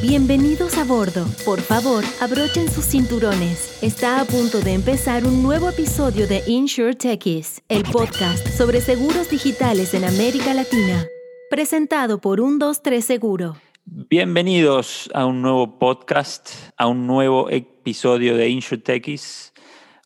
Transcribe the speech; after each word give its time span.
Bienvenidos 0.00 0.78
a 0.78 0.84
bordo. 0.84 1.26
Por 1.44 1.58
favor, 1.60 2.04
abrochen 2.20 2.70
sus 2.70 2.84
cinturones. 2.84 3.82
Está 3.82 4.20
a 4.20 4.24
punto 4.24 4.60
de 4.60 4.74
empezar 4.74 5.24
un 5.24 5.42
nuevo 5.42 5.70
episodio 5.70 6.28
de 6.28 6.44
Insure 6.46 6.94
Techies, 6.94 7.64
el 7.68 7.82
podcast 7.82 8.46
sobre 8.46 8.80
seguros 8.80 9.28
digitales 9.28 9.94
en 9.94 10.04
América 10.04 10.54
Latina. 10.54 11.04
Presentado 11.50 12.20
por 12.20 12.38
123 12.38 13.04
Seguro. 13.04 13.56
Bienvenidos 13.86 15.10
a 15.14 15.26
un 15.26 15.42
nuevo 15.42 15.80
podcast, 15.80 16.50
a 16.76 16.86
un 16.86 17.08
nuevo 17.08 17.50
episodio 17.50 18.36
de 18.36 18.50
Insure 18.50 18.80
Techies. 18.80 19.52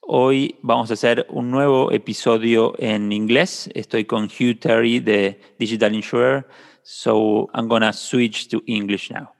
Hoy 0.01 0.57
vamos 0.63 0.91
a 0.91 0.95
hacer 0.95 1.27
un 1.29 1.51
nuevo 1.51 1.93
episodio 1.93 2.73
en 2.79 3.13
inglés. 3.13 3.69
Estoy 3.75 4.07
con 4.07 4.25
Hugh 4.25 4.59
Terry 4.59 5.01
de 5.01 5.39
Digital 5.59 5.95
Insurer. 5.95 6.47
So 6.83 7.51
I'm 7.53 7.69
to 7.69 7.93
switch 7.93 8.49
to 8.49 8.63
English 8.67 9.11
now. 9.11 9.35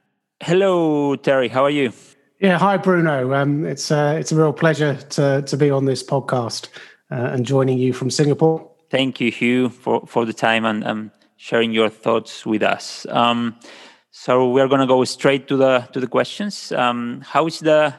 Hello, 0.45 1.15
Terry. 1.15 1.47
How 1.47 1.63
are 1.63 1.69
you? 1.69 1.93
Yeah, 2.41 2.57
hi, 2.57 2.75
Bruno. 2.75 3.33
Um, 3.33 3.65
it's 3.65 3.89
uh, 3.89 4.17
it's 4.19 4.33
a 4.33 4.35
real 4.35 4.51
pleasure 4.51 4.95
to 4.95 5.41
to 5.41 5.55
be 5.55 5.71
on 5.71 5.85
this 5.85 6.03
podcast 6.03 6.67
uh, 7.09 7.31
and 7.31 7.45
joining 7.45 7.77
you 7.77 7.93
from 7.93 8.09
Singapore. 8.09 8.69
Thank 8.89 9.21
you, 9.21 9.31
Hugh, 9.31 9.69
for 9.69 10.05
for 10.05 10.25
the 10.25 10.33
time 10.33 10.65
and 10.65 10.83
um, 10.83 11.11
sharing 11.37 11.71
your 11.71 11.87
thoughts 11.87 12.45
with 12.45 12.61
us. 12.61 13.05
Um, 13.09 13.55
so 14.11 14.49
we're 14.49 14.67
going 14.67 14.81
to 14.81 14.85
go 14.87 15.05
straight 15.05 15.47
to 15.47 15.55
the 15.55 15.87
to 15.93 16.01
the 16.01 16.07
questions. 16.07 16.73
Um, 16.73 17.21
how 17.23 17.47
is 17.47 17.59
the 17.59 17.93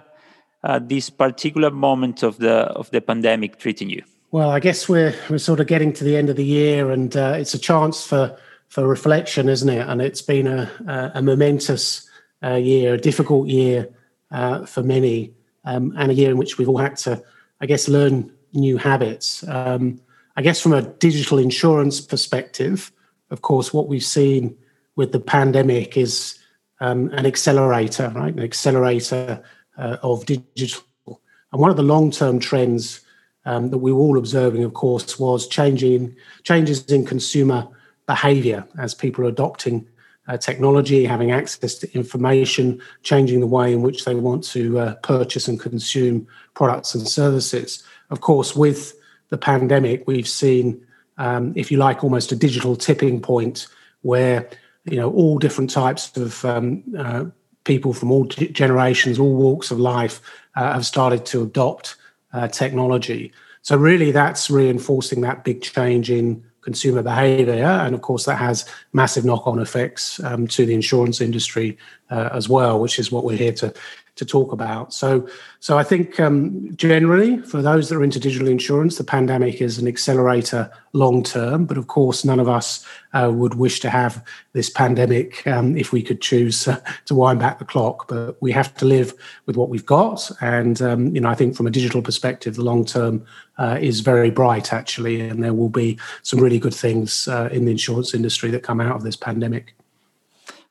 uh, 0.62 0.80
this 0.80 1.08
particular 1.08 1.70
moment 1.70 2.22
of 2.22 2.36
the 2.36 2.68
of 2.76 2.90
the 2.90 3.00
pandemic 3.00 3.58
treating 3.58 3.88
you? 3.88 4.02
Well, 4.32 4.50
I 4.50 4.60
guess 4.60 4.86
we're 4.86 5.14
we're 5.30 5.38
sort 5.38 5.60
of 5.60 5.66
getting 5.66 5.94
to 5.94 6.04
the 6.04 6.18
end 6.18 6.28
of 6.28 6.36
the 6.36 6.44
year, 6.44 6.90
and 6.90 7.16
uh, 7.16 7.36
it's 7.38 7.54
a 7.54 7.58
chance 7.58 8.06
for 8.06 8.36
for 8.68 8.86
reflection, 8.86 9.48
isn't 9.48 9.70
it? 9.70 9.88
And 9.88 10.02
it's 10.02 10.20
been 10.20 10.46
a, 10.46 10.70
a, 10.86 11.12
a 11.14 11.22
momentous 11.22 12.10
uh, 12.44 12.54
year, 12.54 12.94
a 12.94 12.98
difficult 12.98 13.48
year 13.48 13.88
uh, 14.30 14.66
for 14.66 14.82
many, 14.82 15.32
um, 15.64 15.92
and 15.96 16.10
a 16.10 16.14
year 16.14 16.30
in 16.30 16.36
which 16.36 16.58
we've 16.58 16.68
all 16.68 16.78
had 16.78 16.96
to, 16.96 17.22
I 17.60 17.66
guess, 17.66 17.88
learn 17.88 18.30
new 18.52 18.76
habits. 18.76 19.46
Um, 19.48 20.00
I 20.36 20.42
guess 20.42 20.60
from 20.60 20.72
a 20.72 20.82
digital 20.82 21.38
insurance 21.38 22.00
perspective, 22.00 22.92
of 23.30 23.42
course, 23.42 23.72
what 23.72 23.88
we've 23.88 24.04
seen 24.04 24.56
with 24.96 25.12
the 25.12 25.20
pandemic 25.20 25.96
is 25.96 26.38
um, 26.80 27.08
an 27.10 27.26
accelerator, 27.26 28.12
right? 28.14 28.34
An 28.34 28.42
accelerator 28.42 29.42
uh, 29.78 29.96
of 30.02 30.26
digital. 30.26 30.84
And 31.06 31.60
one 31.60 31.70
of 31.70 31.76
the 31.76 31.82
long-term 31.82 32.40
trends 32.40 33.00
um, 33.44 33.70
that 33.70 33.78
we 33.78 33.92
were 33.92 34.00
all 34.00 34.18
observing, 34.18 34.64
of 34.64 34.74
course, 34.74 35.18
was 35.18 35.46
changing 35.46 36.16
changes 36.42 36.84
in 36.86 37.06
consumer 37.06 37.68
behavior 38.06 38.66
as 38.78 38.94
people 38.94 39.24
are 39.24 39.28
adopting 39.28 39.86
uh, 40.26 40.36
technology, 40.36 41.04
having 41.04 41.30
access 41.30 41.74
to 41.76 41.94
information, 41.94 42.80
changing 43.02 43.40
the 43.40 43.46
way 43.46 43.72
in 43.72 43.82
which 43.82 44.04
they 44.04 44.14
want 44.14 44.44
to 44.44 44.78
uh, 44.78 44.94
purchase 44.96 45.48
and 45.48 45.60
consume 45.60 46.26
products 46.54 46.94
and 46.94 47.06
services. 47.06 47.82
Of 48.10 48.20
course, 48.20 48.56
with 48.56 48.94
the 49.28 49.38
pandemic, 49.38 50.06
we've 50.06 50.28
seen, 50.28 50.86
um, 51.18 51.52
if 51.56 51.70
you 51.70 51.78
like, 51.78 52.02
almost 52.02 52.32
a 52.32 52.36
digital 52.36 52.76
tipping 52.76 53.20
point 53.20 53.66
where 54.02 54.48
you 54.84 54.96
know 54.96 55.10
all 55.12 55.38
different 55.38 55.70
types 55.70 56.16
of 56.16 56.44
um, 56.44 56.82
uh, 56.98 57.24
people 57.64 57.92
from 57.92 58.10
all 58.10 58.24
generations, 58.24 59.18
all 59.18 59.34
walks 59.34 59.70
of 59.70 59.78
life, 59.78 60.20
uh, 60.56 60.72
have 60.74 60.86
started 60.86 61.26
to 61.26 61.42
adopt 61.42 61.96
uh, 62.32 62.48
technology. 62.48 63.32
So 63.62 63.76
really, 63.76 64.10
that's 64.10 64.50
reinforcing 64.50 65.22
that 65.22 65.44
big 65.44 65.62
change 65.62 66.10
in 66.10 66.44
consumer 66.64 67.02
behavior. 67.02 67.64
And 67.64 67.94
of 67.94 68.00
course, 68.00 68.24
that 68.24 68.38
has 68.38 68.68
massive 68.92 69.24
knock 69.24 69.46
on 69.46 69.60
effects 69.60 70.18
um, 70.24 70.46
to 70.48 70.66
the 70.66 70.74
insurance 70.74 71.20
industry 71.20 71.76
uh, 72.10 72.30
as 72.32 72.48
well, 72.48 72.80
which 72.80 72.98
is 72.98 73.12
what 73.12 73.24
we're 73.24 73.36
here 73.36 73.52
to, 73.52 73.72
to 74.16 74.24
talk 74.24 74.52
about. 74.52 74.92
So, 74.92 75.28
so 75.58 75.76
I 75.76 75.82
think 75.82 76.20
um, 76.20 76.74
generally, 76.76 77.38
for 77.38 77.60
those 77.60 77.88
that 77.88 77.96
are 77.96 78.04
into 78.04 78.20
digital 78.20 78.46
insurance, 78.46 78.96
the 78.96 79.04
pandemic 79.04 79.60
is 79.60 79.78
an 79.78 79.88
accelerator 79.88 80.70
long 80.92 81.24
term. 81.24 81.64
But 81.64 81.78
of 81.78 81.88
course, 81.88 82.24
none 82.24 82.38
of 82.38 82.48
us 82.48 82.86
uh, 83.12 83.32
would 83.34 83.54
wish 83.54 83.80
to 83.80 83.90
have 83.90 84.24
this 84.52 84.70
pandemic 84.70 85.44
um, 85.48 85.76
if 85.76 85.92
we 85.92 86.00
could 86.00 86.20
choose 86.20 86.68
uh, 86.68 86.80
to 87.06 87.14
wind 87.14 87.40
back 87.40 87.58
the 87.58 87.64
clock. 87.64 88.06
But 88.06 88.40
we 88.40 88.52
have 88.52 88.74
to 88.76 88.84
live 88.84 89.14
with 89.46 89.56
what 89.56 89.68
we've 89.68 89.86
got. 89.86 90.30
And, 90.40 90.80
um, 90.80 91.14
you 91.14 91.20
know, 91.20 91.28
I 91.28 91.34
think 91.34 91.56
from 91.56 91.66
a 91.66 91.70
digital 91.70 92.02
perspective, 92.02 92.54
the 92.54 92.62
long 92.62 92.84
term 92.84 93.24
uh, 93.58 93.78
is 93.80 94.00
very 94.00 94.30
bright, 94.30 94.72
actually. 94.72 95.20
And 95.20 95.42
there 95.42 95.54
will 95.54 95.70
be 95.70 95.98
some 96.22 96.38
really 96.38 96.60
good 96.60 96.74
things 96.74 97.26
uh, 97.26 97.48
in 97.50 97.64
the 97.64 97.72
insurance 97.72 98.14
industry 98.14 98.52
that 98.52 98.62
come 98.62 98.80
out 98.80 98.94
of 98.94 99.02
this 99.02 99.16
pandemic. 99.16 99.74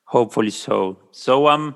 Hopefully 0.05 0.51
so. 0.51 0.97
So, 1.11 1.47
um, 1.47 1.75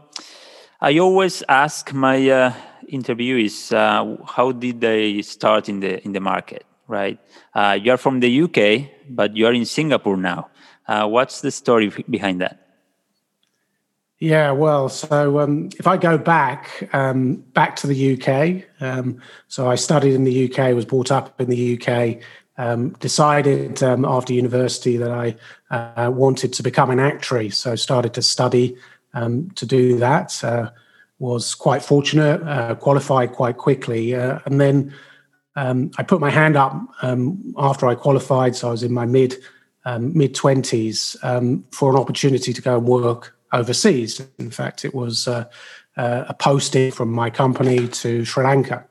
I 0.80 1.00
always 1.00 1.42
ask 1.50 1.92
my 1.92 2.30
uh, 2.30 2.54
interviewees 2.92 3.74
uh, 3.74 4.24
how 4.26 4.52
did 4.52 4.80
they 4.80 5.24
start 5.24 5.70
in 5.70 5.80
the 5.80 6.04
in 6.06 6.14
the 6.14 6.20
market, 6.20 6.66
right? 6.88 7.20
Uh, 7.56 7.80
you 7.82 7.92
are 7.92 7.98
from 7.98 8.20
the 8.20 8.42
UK, 8.44 8.90
but 9.10 9.36
you 9.36 9.48
are 9.48 9.54
in 9.54 9.66
Singapore 9.66 10.18
now. 10.18 10.50
Uh, 10.88 11.08
what's 11.08 11.42
the 11.42 11.50
story 11.50 11.92
behind 12.10 12.42
that? 12.42 12.64
Yeah, 14.20 14.52
well, 14.52 14.90
so 14.90 15.40
um, 15.40 15.70
if 15.80 15.88
I 15.88 15.98
go 15.98 16.16
back 16.18 16.88
um, 16.94 17.38
back 17.54 17.76
to 17.78 17.88
the 17.88 18.14
UK, 18.14 18.64
um, 18.80 19.20
so 19.48 19.68
I 19.68 19.76
studied 19.76 20.14
in 20.14 20.26
the 20.26 20.46
UK, 20.46 20.76
was 20.76 20.86
brought 20.86 21.12
up 21.12 21.42
in 21.42 21.50
the 21.50 21.82
UK, 21.82 22.22
um, 22.60 22.92
decided 23.00 23.82
um, 23.82 24.06
after 24.06 24.32
university 24.32 24.98
that 24.98 25.12
I 25.12 25.36
uh, 25.72 26.12
wanted 26.12 26.54
to 26.54 26.64
become 26.64 26.92
an 26.92 27.00
actuary, 27.00 27.50
so 27.50 27.76
started 27.76 28.14
to 28.14 28.22
study 28.22 28.78
um, 29.18 29.50
to 29.52 29.66
do 29.66 29.98
that. 29.98 30.44
Uh, 30.44 30.70
was 31.20 31.56
quite 31.56 31.82
fortunate, 31.82 32.40
uh, 32.44 32.76
qualified 32.76 33.34
quite 33.34 33.58
quickly, 33.58 34.14
uh, 34.14 34.38
and 34.46 34.62
then 34.62 34.94
I 35.56 36.04
put 36.04 36.22
my 36.22 36.30
hand 36.30 36.56
up 36.56 36.74
after 37.58 37.88
I 37.88 37.96
qualified. 37.96 38.56
So 38.56 38.68
I 38.68 38.72
was 38.72 38.84
in 38.84 38.94
my 38.94 39.08
mid 39.08 39.34
mid 40.00 40.36
twenties 40.36 41.16
for 41.22 41.90
an 41.92 41.98
opportunity 41.98 42.54
to 42.54 42.62
go 42.62 42.78
and 42.78 42.88
work 42.88 43.38
overseas. 43.52 44.22
In 44.40 44.52
fact, 44.52 44.86
it 44.86 44.94
was 44.94 45.28
uh, 45.28 45.46
uh, 45.96 46.26
a 46.28 46.34
posting 46.34 46.92
from 46.92 47.12
my 47.12 47.30
company 47.30 47.88
to 47.88 48.26
Sri 48.26 48.44
Lanka. 48.44 48.86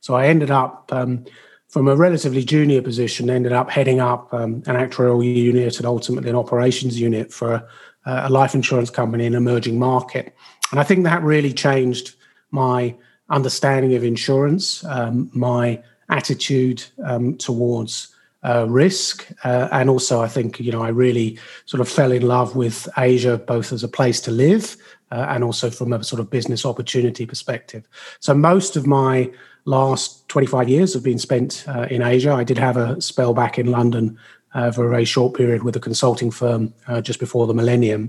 So 0.00 0.14
I 0.14 0.26
ended 0.26 0.50
up 0.50 0.90
um, 0.92 1.24
from 1.68 1.88
a 1.88 1.96
relatively 1.96 2.44
junior 2.44 2.82
position, 2.82 3.30
ended 3.30 3.52
up 3.52 3.70
heading 3.70 4.00
up 4.00 4.32
um, 4.32 4.62
an 4.66 4.76
actuarial 4.76 5.24
unit 5.24 5.78
and 5.78 5.86
ultimately 5.86 6.30
an 6.30 6.36
operations 6.36 7.00
unit 7.00 7.32
for 7.32 7.66
a, 8.04 8.30
life 8.30 8.54
insurance 8.54 8.90
company 8.90 9.26
in 9.26 9.34
an 9.34 9.38
emerging 9.38 9.78
market. 9.78 10.34
And 10.70 10.80
I 10.80 10.84
think 10.84 11.04
that 11.04 11.22
really 11.22 11.52
changed 11.52 12.14
my 12.50 12.94
understanding 13.30 13.94
of 13.94 14.04
insurance, 14.04 14.84
um, 14.84 15.30
my 15.32 15.82
attitude 16.08 16.84
um, 17.04 17.36
towards 17.36 18.08
uh, 18.44 18.66
risk. 18.68 19.26
Uh, 19.42 19.68
and 19.72 19.88
also, 19.88 20.20
I 20.20 20.28
think, 20.28 20.60
you 20.60 20.70
know, 20.70 20.82
I 20.82 20.88
really 20.88 21.38
sort 21.64 21.80
of 21.80 21.88
fell 21.88 22.12
in 22.12 22.22
love 22.22 22.54
with 22.56 22.88
Asia, 22.98 23.38
both 23.38 23.72
as 23.72 23.82
a 23.82 23.88
place 23.88 24.20
to 24.22 24.30
live 24.30 24.76
uh, 25.10 25.26
and 25.28 25.44
also 25.44 25.70
from 25.70 25.92
a 25.92 26.02
sort 26.02 26.20
of 26.20 26.30
business 26.30 26.66
opportunity 26.66 27.24
perspective. 27.24 27.88
So 28.20 28.34
most 28.34 28.76
of 28.76 28.86
my 28.86 29.30
last 29.64 30.28
25 30.28 30.68
years 30.68 30.92
have 30.92 31.02
been 31.02 31.18
spent 31.18 31.64
uh, 31.68 31.86
in 31.90 32.02
Asia. 32.02 32.32
I 32.32 32.44
did 32.44 32.58
have 32.58 32.76
a 32.76 33.00
spell 33.00 33.32
back 33.32 33.58
in 33.58 33.70
London. 33.70 34.18
Uh, 34.54 34.70
for 34.70 34.86
a 34.86 34.88
very 34.88 35.04
short 35.04 35.34
period 35.34 35.64
with 35.64 35.74
a 35.74 35.80
consulting 35.80 36.30
firm 36.30 36.72
uh, 36.86 37.00
just 37.00 37.18
before 37.18 37.44
the 37.48 37.54
millennium. 37.54 38.08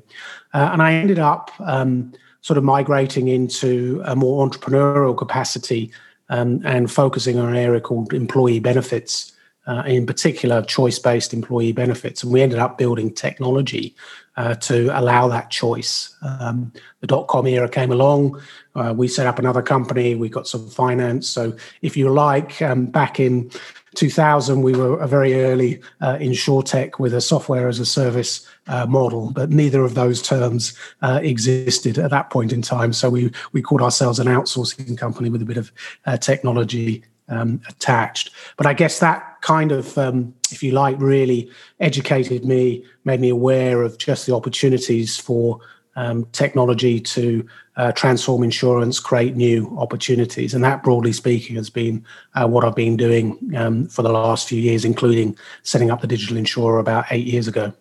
and 0.54 0.80
I 0.80 0.94
ended 0.94 1.18
up 1.18 1.50
um, 1.60 2.14
sort 2.42 2.60
of 2.60 2.64
migrating 2.64 3.28
into 3.28 4.00
a 4.06 4.16
more 4.16 4.48
entrepreneurial 4.48 5.18
capacity 5.18 5.92
um, 6.30 6.62
and 6.64 6.92
focusing 6.92 7.40
on 7.40 7.50
an 7.50 7.56
area 7.56 7.82
called 7.82 8.14
employee 8.14 8.60
benefits 8.60 9.34
uh, 9.68 9.84
in 9.88 10.06
particular 10.06 10.62
choice 10.62 11.00
based 11.00 11.34
employee 11.34 11.72
benefits. 11.72 12.24
And 12.24 12.32
we 12.32 12.42
ended 12.42 12.60
up 12.60 12.78
building 12.78 13.12
technology 13.14 13.96
uh, 14.38 14.56
to 14.56 14.98
allow 14.98 15.28
that 15.30 15.50
choice. 15.50 16.16
Um, 16.22 16.72
the 17.00 17.08
dot 17.08 17.28
com 17.28 17.48
era 17.48 17.70
came 17.70 17.92
along. 17.92 18.42
Uh, 18.76 18.94
we 18.96 19.08
set 19.08 19.26
up 19.26 19.40
another 19.40 19.62
company. 19.62 20.16
We 20.16 20.30
got 20.30 20.48
some 20.48 20.70
finance. 20.70 21.28
So, 21.28 21.56
if 21.82 21.96
you 21.98 22.10
like, 22.10 22.62
um, 22.62 22.86
back 22.88 23.20
in 23.20 23.50
2000, 23.96 24.62
we 24.62 24.74
were 24.74 25.00
a 25.00 25.08
very 25.08 25.34
early 25.44 25.82
uh, 26.02 26.18
tech 26.64 27.00
with 27.00 27.14
a 27.14 27.22
software 27.22 27.68
as 27.68 27.80
a 27.80 27.86
service 27.86 28.48
uh, 28.68 28.86
model, 28.86 29.32
but 29.32 29.50
neither 29.50 29.84
of 29.84 29.96
those 29.96 30.22
terms 30.22 30.78
uh, 31.02 31.20
existed 31.24 31.98
at 31.98 32.12
that 32.12 32.30
point 32.30 32.54
in 32.54 32.62
time. 32.62 32.94
So 32.94 33.10
we 33.10 33.32
we 33.52 33.62
called 33.62 33.82
ourselves 33.82 34.20
an 34.20 34.28
outsourcing 34.28 34.98
company 34.98 35.30
with 35.30 35.42
a 35.42 35.46
bit 35.46 35.58
of 35.58 35.72
uh, 36.06 36.18
technology 36.18 37.04
um, 37.30 37.62
attached. 37.68 38.32
But 38.58 38.68
I 38.68 38.74
guess 38.74 39.00
that 39.00 39.42
kind 39.42 39.72
of, 39.72 39.98
um, 39.98 40.34
if 40.52 40.62
you 40.62 40.72
like, 40.72 41.00
really 41.00 41.50
educated 41.80 42.46
me, 42.46 42.84
made 43.04 43.20
me 43.20 43.30
aware 43.30 43.82
of 43.82 43.98
just 43.98 44.26
the 44.26 44.36
opportunities 44.36 45.18
for 45.18 45.60
um, 45.96 46.26
technology 46.32 47.00
to 47.00 47.46
uh, 47.78 47.92
transform 47.92 48.44
insurance, 48.44 49.00
create 49.00 49.36
new 49.36 49.76
opportunities. 49.78 50.54
And 50.54 50.64
that, 50.64 50.84
broadly 50.84 51.14
speaking, 51.14 51.56
has 51.56 51.70
been 51.70 52.06
uh, 52.34 52.48
what 52.48 52.64
I've 52.64 52.76
been 52.76 52.98
doing 52.98 53.54
um, 53.56 53.88
for 53.88 54.02
the 54.02 54.12
last 54.12 54.48
few 54.48 54.60
years, 54.60 54.86
including 54.86 55.38
setting 55.64 55.92
up 55.92 56.02
the 56.02 56.08
digital 56.08 56.38
insurer 56.38 56.80
about 56.80 57.06
eight 57.12 57.28
years 57.28 57.48
ago. 57.48 57.74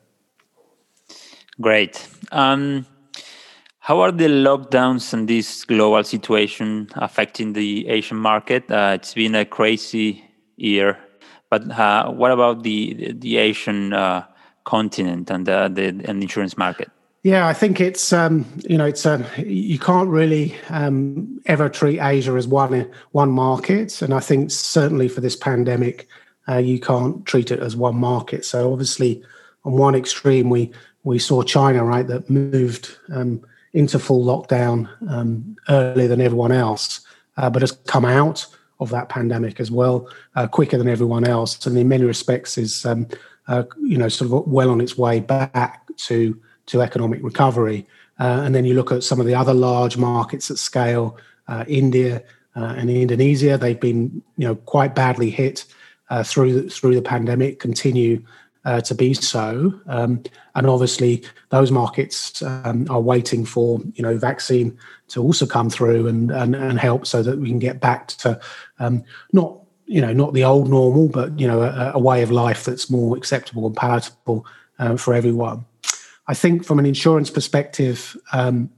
Great. 1.60 2.08
Um, 2.32 2.86
How 3.84 4.00
are 4.00 4.12
the 4.12 4.28
lockdowns 4.28 5.12
and 5.12 5.28
this 5.28 5.64
global 5.66 6.02
situation 6.04 6.88
affecting 6.94 7.52
the 7.52 7.86
Asian 7.86 8.16
market? 8.16 8.70
Uh, 8.70 8.92
it's 8.94 9.12
been 9.12 9.34
a 9.34 9.44
crazy 9.44 10.24
year, 10.56 10.96
but 11.50 11.62
uh, 11.70 12.08
what 12.10 12.30
about 12.30 12.62
the 12.62 13.12
the 13.12 13.36
Asian 13.36 13.92
uh, 13.92 14.24
continent 14.64 15.30
and 15.30 15.44
the, 15.44 15.68
the 15.68 15.88
and 16.08 16.22
insurance 16.22 16.56
market? 16.56 16.88
Yeah, 17.24 17.46
I 17.46 17.54
think 17.54 17.80
it's 17.80 18.12
um, 18.12 18.44
you 18.68 18.76
know 18.76 18.84
it's 18.84 19.06
um, 19.06 19.24
you 19.38 19.78
can't 19.78 20.10
really 20.10 20.54
um, 20.68 21.40
ever 21.46 21.70
treat 21.70 21.98
Asia 21.98 22.32
as 22.32 22.46
one 22.46 22.90
one 23.12 23.30
market, 23.30 24.02
and 24.02 24.12
I 24.12 24.20
think 24.20 24.50
certainly 24.50 25.08
for 25.08 25.22
this 25.22 25.34
pandemic, 25.34 26.06
uh, 26.50 26.58
you 26.58 26.78
can't 26.78 27.24
treat 27.24 27.50
it 27.50 27.60
as 27.60 27.76
one 27.76 27.96
market. 27.96 28.44
So 28.44 28.70
obviously, 28.70 29.22
on 29.64 29.72
one 29.72 29.94
extreme, 29.94 30.50
we 30.50 30.70
we 31.04 31.18
saw 31.18 31.42
China 31.42 31.82
right 31.82 32.06
that 32.06 32.28
moved 32.28 32.94
um, 33.14 33.42
into 33.72 33.98
full 33.98 34.22
lockdown 34.22 34.86
um, 35.10 35.56
earlier 35.70 36.08
than 36.08 36.20
everyone 36.20 36.52
else, 36.52 37.00
uh, 37.38 37.48
but 37.48 37.62
has 37.62 37.72
come 37.72 38.04
out 38.04 38.46
of 38.80 38.90
that 38.90 39.08
pandemic 39.08 39.60
as 39.60 39.70
well 39.70 40.10
uh, 40.36 40.46
quicker 40.46 40.76
than 40.76 40.88
everyone 40.88 41.24
else, 41.24 41.64
and 41.64 41.78
in 41.78 41.88
many 41.88 42.04
respects 42.04 42.58
is 42.58 42.84
um, 42.84 43.08
uh, 43.48 43.62
you 43.80 43.96
know 43.96 44.10
sort 44.10 44.30
of 44.30 44.46
well 44.46 44.68
on 44.68 44.82
its 44.82 44.98
way 44.98 45.20
back 45.20 45.86
to 45.96 46.38
to 46.66 46.82
economic 46.82 47.22
recovery. 47.22 47.86
Uh, 48.18 48.42
and 48.44 48.54
then 48.54 48.64
you 48.64 48.74
look 48.74 48.92
at 48.92 49.02
some 49.02 49.20
of 49.20 49.26
the 49.26 49.34
other 49.34 49.54
large 49.54 49.96
markets 49.96 50.50
at 50.50 50.58
scale, 50.58 51.16
uh, 51.48 51.64
India 51.66 52.22
uh, 52.56 52.74
and 52.76 52.90
Indonesia. 52.90 53.58
They've 53.58 53.78
been 53.78 54.22
you 54.36 54.46
know 54.46 54.54
quite 54.54 54.94
badly 54.94 55.30
hit 55.30 55.64
through 56.22 56.62
the, 56.62 56.70
through 56.70 56.94
the 56.94 57.02
pandemic. 57.02 57.58
Continue 57.58 58.22
uh, 58.64 58.80
to 58.80 58.94
be 58.94 59.14
so. 59.14 59.78
Um, 59.86 60.22
and 60.54 60.66
obviously, 60.66 61.22
those 61.50 61.70
markets 61.70 62.42
um, 62.42 62.86
are 62.90 63.00
waiting 63.00 63.44
for 63.44 63.80
you 63.94 64.02
know 64.02 64.16
vaccine 64.16 64.76
to 65.08 65.22
also 65.22 65.46
come 65.46 65.70
through 65.70 66.06
and 66.06 66.30
and, 66.30 66.54
and 66.54 66.78
help 66.78 67.06
so 67.06 67.22
that 67.22 67.38
we 67.38 67.48
can 67.48 67.58
get 67.58 67.80
back 67.80 68.08
to 68.08 68.40
um, 68.78 69.04
not 69.32 69.58
you 69.86 70.00
know 70.00 70.12
not 70.12 70.32
the 70.34 70.44
old 70.44 70.68
normal, 70.68 71.08
but 71.08 71.38
you 71.38 71.46
know 71.46 71.62
a, 71.62 71.92
a 71.94 71.98
way 71.98 72.22
of 72.22 72.30
life 72.30 72.64
that's 72.64 72.90
more 72.90 73.16
acceptable 73.16 73.66
and 73.66 73.76
palatable 73.76 74.46
uh, 74.78 74.96
for 74.96 75.14
everyone. 75.14 75.64
I 76.26 76.34
think 76.34 76.64
from 76.64 76.78
an 76.78 76.86
insurance 76.86 77.30
perspective. 77.30 78.16
Um, 78.32 78.70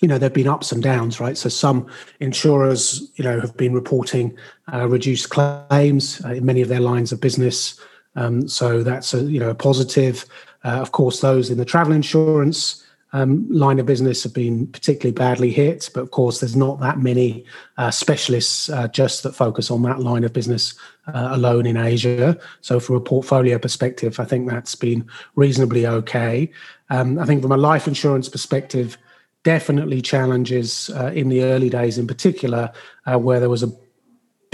you 0.00 0.08
know, 0.08 0.18
there 0.18 0.26
have 0.26 0.34
been 0.34 0.48
ups 0.48 0.70
and 0.70 0.82
downs, 0.82 1.18
right? 1.18 1.38
So 1.38 1.48
some 1.48 1.86
insurers, 2.20 3.10
you 3.14 3.24
know, 3.24 3.40
have 3.40 3.56
been 3.56 3.72
reporting 3.72 4.36
uh, 4.70 4.86
reduced 4.86 5.30
claims 5.30 6.22
uh, 6.24 6.30
in 6.30 6.44
many 6.44 6.60
of 6.60 6.68
their 6.68 6.80
lines 6.80 7.10
of 7.10 7.20
business. 7.20 7.80
Um, 8.14 8.46
so 8.46 8.82
that's 8.82 9.14
a 9.14 9.22
you 9.22 9.40
know 9.40 9.50
a 9.50 9.54
positive. 9.54 10.26
Uh, 10.62 10.80
of 10.80 10.92
course, 10.92 11.20
those 11.20 11.48
in 11.48 11.58
the 11.58 11.64
travel 11.64 11.94
insurance 11.94 12.83
um, 13.14 13.48
line 13.48 13.78
of 13.78 13.86
business 13.86 14.24
have 14.24 14.34
been 14.34 14.66
particularly 14.66 15.12
badly 15.12 15.52
hit, 15.52 15.88
but 15.94 16.00
of 16.00 16.10
course, 16.10 16.40
there's 16.40 16.56
not 16.56 16.80
that 16.80 16.98
many 16.98 17.44
uh, 17.78 17.92
specialists 17.92 18.68
uh, 18.68 18.88
just 18.88 19.22
that 19.22 19.36
focus 19.36 19.70
on 19.70 19.82
that 19.82 20.00
line 20.00 20.24
of 20.24 20.32
business 20.32 20.74
uh, 21.06 21.28
alone 21.30 21.64
in 21.64 21.76
Asia. 21.76 22.36
So, 22.60 22.80
from 22.80 22.96
a 22.96 23.00
portfolio 23.00 23.56
perspective, 23.56 24.18
I 24.18 24.24
think 24.24 24.50
that's 24.50 24.74
been 24.74 25.08
reasonably 25.36 25.86
okay. 25.86 26.50
Um, 26.90 27.20
I 27.20 27.24
think 27.24 27.40
from 27.40 27.52
a 27.52 27.56
life 27.56 27.86
insurance 27.86 28.28
perspective, 28.28 28.98
definitely 29.44 30.02
challenges 30.02 30.90
uh, 30.90 31.12
in 31.14 31.28
the 31.28 31.44
early 31.44 31.70
days, 31.70 31.98
in 31.98 32.08
particular, 32.08 32.72
uh, 33.06 33.16
where 33.16 33.38
there 33.38 33.48
was 33.48 33.62
a 33.62 33.72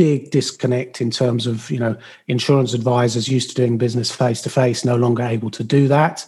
big 0.00 0.30
disconnect 0.30 1.02
in 1.02 1.10
terms 1.10 1.46
of 1.46 1.70
you 1.70 1.78
know 1.78 1.94
insurance 2.26 2.72
advisors 2.72 3.28
used 3.28 3.50
to 3.50 3.54
doing 3.54 3.76
business 3.76 4.10
face 4.10 4.40
to 4.40 4.48
face 4.48 4.82
no 4.82 4.96
longer 4.96 5.22
able 5.22 5.50
to 5.50 5.62
do 5.62 5.88
that. 5.88 6.26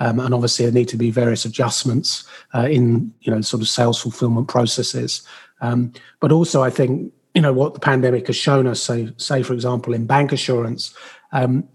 Um, 0.00 0.20
and 0.20 0.34
obviously 0.34 0.66
there 0.66 0.74
need 0.74 0.88
to 0.88 0.98
be 0.98 1.10
various 1.10 1.46
adjustments 1.46 2.28
uh, 2.54 2.68
in 2.68 3.14
you 3.22 3.32
know 3.32 3.40
sort 3.40 3.62
of 3.62 3.68
sales 3.68 3.98
fulfillment 3.98 4.48
processes. 4.48 5.26
Um, 5.62 5.94
but 6.20 6.30
also 6.30 6.62
i 6.62 6.68
think 6.68 7.10
you 7.34 7.40
know 7.40 7.54
what 7.54 7.72
the 7.72 7.80
pandemic 7.80 8.26
has 8.26 8.36
shown 8.36 8.66
us 8.66 8.82
so 8.82 9.08
say 9.16 9.42
for 9.42 9.54
example 9.54 9.94
in 9.94 10.06
bancassurance 10.06 10.92
um, 11.32 11.66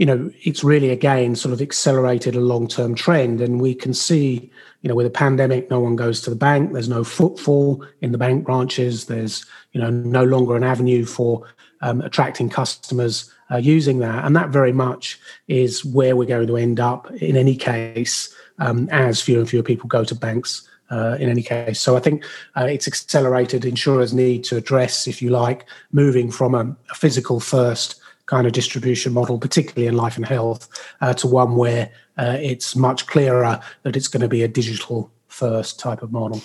you 0.00 0.06
know 0.06 0.30
it's 0.42 0.64
really 0.64 0.88
again 0.88 1.36
sort 1.36 1.52
of 1.52 1.60
accelerated 1.60 2.34
a 2.34 2.40
long-term 2.40 2.94
trend. 2.94 3.42
And 3.42 3.60
we 3.60 3.74
can 3.74 3.92
see 3.92 4.50
you 4.80 4.88
know 4.88 4.94
with 4.94 5.06
a 5.06 5.10
pandemic 5.10 5.70
no 5.70 5.78
one 5.78 5.94
goes 5.94 6.22
to 6.22 6.30
the 6.30 6.36
bank. 6.36 6.72
There's 6.72 6.88
no 6.88 7.04
footfall 7.04 7.84
in 8.00 8.10
the 8.10 8.18
bank 8.18 8.46
branches. 8.46 9.04
There's 9.04 9.44
you 9.72 9.80
know 9.80 9.90
no 9.90 10.24
longer 10.24 10.56
an 10.56 10.64
avenue 10.64 11.04
for 11.04 11.46
um, 11.82 12.00
attracting 12.00 12.48
customers 12.48 13.30
uh, 13.50 13.58
using 13.58 13.98
that. 13.98 14.24
And 14.24 14.34
that 14.36 14.48
very 14.48 14.72
much 14.72 15.20
is 15.48 15.84
where 15.84 16.16
we're 16.16 16.24
going 16.24 16.46
to 16.46 16.56
end 16.56 16.80
up 16.80 17.10
in 17.12 17.36
any 17.36 17.54
case 17.54 18.34
um, 18.58 18.88
as 18.90 19.20
fewer 19.20 19.40
and 19.40 19.48
fewer 19.48 19.62
people 19.62 19.86
go 19.86 20.02
to 20.04 20.14
banks 20.14 20.66
uh, 20.88 21.18
in 21.20 21.28
any 21.28 21.42
case. 21.42 21.78
So 21.78 21.96
i 21.96 22.00
think 22.00 22.24
uh, 22.56 22.64
it's 22.64 22.88
accelerated. 22.88 23.66
Insurers 23.66 24.14
need 24.14 24.44
to 24.44 24.56
address 24.56 25.06
if 25.06 25.20
you 25.20 25.28
like 25.28 25.66
moving 25.92 26.30
from 26.30 26.54
a, 26.54 26.74
a 26.90 26.94
physical 26.94 27.38
first 27.38 27.99
kind 28.30 28.46
of 28.46 28.52
distribution 28.52 29.12
model, 29.12 29.38
particularly 29.38 29.88
in 29.88 29.96
life 29.96 30.16
and 30.16 30.24
health, 30.24 30.68
uh, 31.00 31.12
to 31.12 31.26
one 31.26 31.56
where 31.56 31.90
uh, 32.16 32.36
it's 32.40 32.76
much 32.76 33.08
clearer 33.08 33.60
that 33.82 33.96
it's 33.96 34.06
going 34.06 34.20
to 34.22 34.28
be 34.28 34.42
a 34.44 34.48
digital 34.48 35.10
first 35.26 35.80
type 35.80 36.00
of 36.00 36.12
model. 36.12 36.40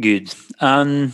Good. 0.00 0.34
Um, 0.60 1.12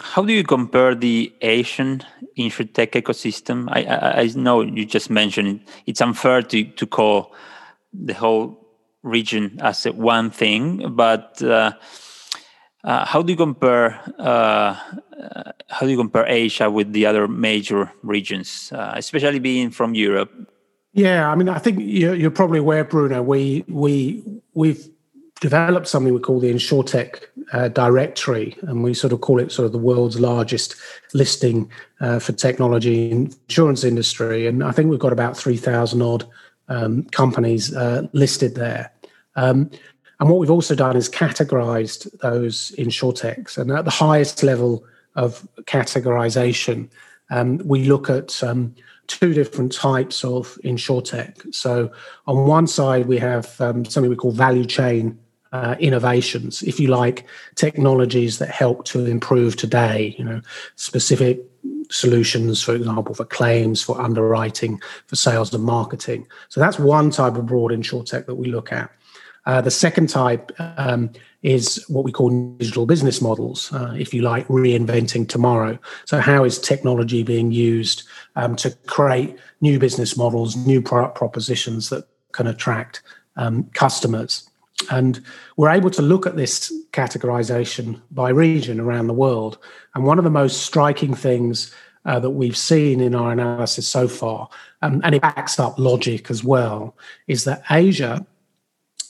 how 0.00 0.24
do 0.24 0.32
you 0.32 0.42
compare 0.42 0.96
the 0.96 1.32
Asian 1.40 2.02
insurtech 2.36 2.90
ecosystem? 3.00 3.68
I, 3.70 3.84
I, 3.84 4.20
I 4.22 4.26
know 4.34 4.62
you 4.62 4.84
just 4.84 5.08
mentioned 5.08 5.48
it. 5.48 5.60
It's 5.86 6.00
unfair 6.00 6.42
to, 6.42 6.64
to 6.64 6.86
call 6.86 7.32
the 7.92 8.14
whole 8.14 8.58
region 9.04 9.60
as 9.62 9.84
one 9.84 10.30
thing, 10.30 10.96
but 10.96 11.40
uh, 11.42 11.72
uh, 12.84 13.04
how 13.06 13.22
do 13.22 13.32
you 13.32 13.36
compare 13.36 13.98
uh, 14.18 14.78
uh, 15.20 15.52
how 15.68 15.86
do 15.86 15.90
you 15.90 15.96
compare 15.96 16.26
Asia 16.26 16.70
with 16.70 16.92
the 16.92 17.06
other 17.06 17.26
major 17.26 17.90
regions, 18.02 18.70
uh, 18.72 18.92
especially 18.96 19.38
being 19.38 19.70
from 19.70 19.94
Europe? 19.94 20.30
Yeah, 20.92 21.30
I 21.30 21.34
mean, 21.34 21.48
I 21.48 21.58
think 21.58 21.78
you're, 21.80 22.14
you're, 22.14 22.30
probably 22.30 22.58
aware, 22.60 22.84
Bruno. 22.84 23.22
We 23.22 23.64
we 23.68 24.22
we've 24.52 24.88
developed 25.40 25.88
something 25.88 26.14
we 26.14 26.20
call 26.20 26.40
the 26.40 26.52
InsureTech 26.52 27.24
uh, 27.52 27.68
directory, 27.68 28.56
and 28.62 28.84
we 28.84 28.94
sort 28.94 29.12
of 29.12 29.20
call 29.20 29.40
it 29.40 29.50
sort 29.50 29.66
of 29.66 29.72
the 29.72 29.78
world's 29.78 30.20
largest 30.20 30.76
listing 31.12 31.70
uh, 32.00 32.18
for 32.18 32.32
technology 32.32 33.10
insurance 33.10 33.82
industry. 33.82 34.46
And 34.46 34.62
I 34.62 34.70
think 34.70 34.90
we've 34.90 35.00
got 35.00 35.12
about 35.12 35.36
three 35.36 35.56
thousand 35.56 36.02
odd 36.02 36.24
um, 36.68 37.04
companies 37.04 37.74
uh, 37.74 38.06
listed 38.12 38.54
there. 38.54 38.92
Um, 39.36 39.70
and 40.24 40.30
what 40.30 40.40
we've 40.40 40.50
also 40.50 40.74
done 40.74 40.96
is 40.96 41.10
categorized 41.10 42.10
those 42.20 42.70
in 42.78 42.88
insurtechs, 42.88 43.58
and 43.58 43.70
at 43.70 43.84
the 43.84 43.90
highest 43.90 44.42
level 44.42 44.82
of 45.16 45.46
categorization, 45.64 46.88
um, 47.30 47.58
we 47.58 47.84
look 47.84 48.08
at 48.08 48.42
um, 48.42 48.74
two 49.06 49.34
different 49.34 49.70
types 49.70 50.24
of 50.24 50.58
in 50.64 50.76
insurtech. 50.76 51.54
So, 51.54 51.92
on 52.26 52.46
one 52.46 52.66
side, 52.66 53.04
we 53.04 53.18
have 53.18 53.60
um, 53.60 53.84
something 53.84 54.08
we 54.08 54.16
call 54.16 54.32
value 54.32 54.64
chain 54.64 55.18
uh, 55.52 55.76
innovations, 55.78 56.62
if 56.62 56.80
you 56.80 56.88
like, 56.88 57.26
technologies 57.54 58.38
that 58.38 58.48
help 58.48 58.86
to 58.86 59.04
improve 59.04 59.56
today. 59.56 60.14
You 60.16 60.24
know, 60.24 60.40
specific 60.76 61.40
solutions, 61.90 62.62
for 62.62 62.74
example, 62.74 63.14
for 63.14 63.26
claims, 63.26 63.82
for 63.82 64.00
underwriting, 64.00 64.80
for 65.06 65.16
sales 65.16 65.52
and 65.52 65.64
marketing. 65.64 66.26
So 66.48 66.60
that's 66.60 66.78
one 66.78 67.10
type 67.10 67.34
of 67.34 67.44
broad 67.44 67.72
insurtech 67.72 68.24
that 68.24 68.36
we 68.36 68.46
look 68.46 68.72
at. 68.72 68.90
Uh, 69.46 69.60
the 69.60 69.70
second 69.70 70.08
type 70.08 70.52
um, 70.58 71.10
is 71.42 71.84
what 71.88 72.04
we 72.04 72.12
call 72.12 72.30
digital 72.56 72.86
business 72.86 73.20
models, 73.20 73.72
uh, 73.72 73.94
if 73.98 74.14
you 74.14 74.22
like, 74.22 74.46
reinventing 74.48 75.28
tomorrow. 75.28 75.78
So, 76.06 76.18
how 76.18 76.44
is 76.44 76.58
technology 76.58 77.22
being 77.22 77.52
used 77.52 78.04
um, 78.36 78.56
to 78.56 78.70
create 78.86 79.38
new 79.60 79.78
business 79.78 80.16
models, 80.16 80.56
new 80.56 80.80
product 80.80 81.16
propositions 81.16 81.90
that 81.90 82.06
can 82.32 82.46
attract 82.46 83.02
um, 83.36 83.64
customers? 83.74 84.48
And 84.90 85.22
we're 85.56 85.70
able 85.70 85.90
to 85.90 86.02
look 86.02 86.26
at 86.26 86.36
this 86.36 86.72
categorization 86.92 88.00
by 88.10 88.30
region 88.30 88.80
around 88.80 89.06
the 89.06 89.14
world. 89.14 89.58
And 89.94 90.04
one 90.04 90.18
of 90.18 90.24
the 90.24 90.30
most 90.30 90.62
striking 90.62 91.14
things 91.14 91.72
uh, 92.06 92.18
that 92.20 92.30
we've 92.30 92.56
seen 92.56 93.00
in 93.00 93.14
our 93.14 93.32
analysis 93.32 93.86
so 93.86 94.08
far, 94.08 94.48
um, 94.82 95.00
and 95.04 95.14
it 95.14 95.22
backs 95.22 95.58
up 95.58 95.78
logic 95.78 96.30
as 96.30 96.42
well, 96.42 96.96
is 97.28 97.44
that 97.44 97.62
Asia 97.70 98.26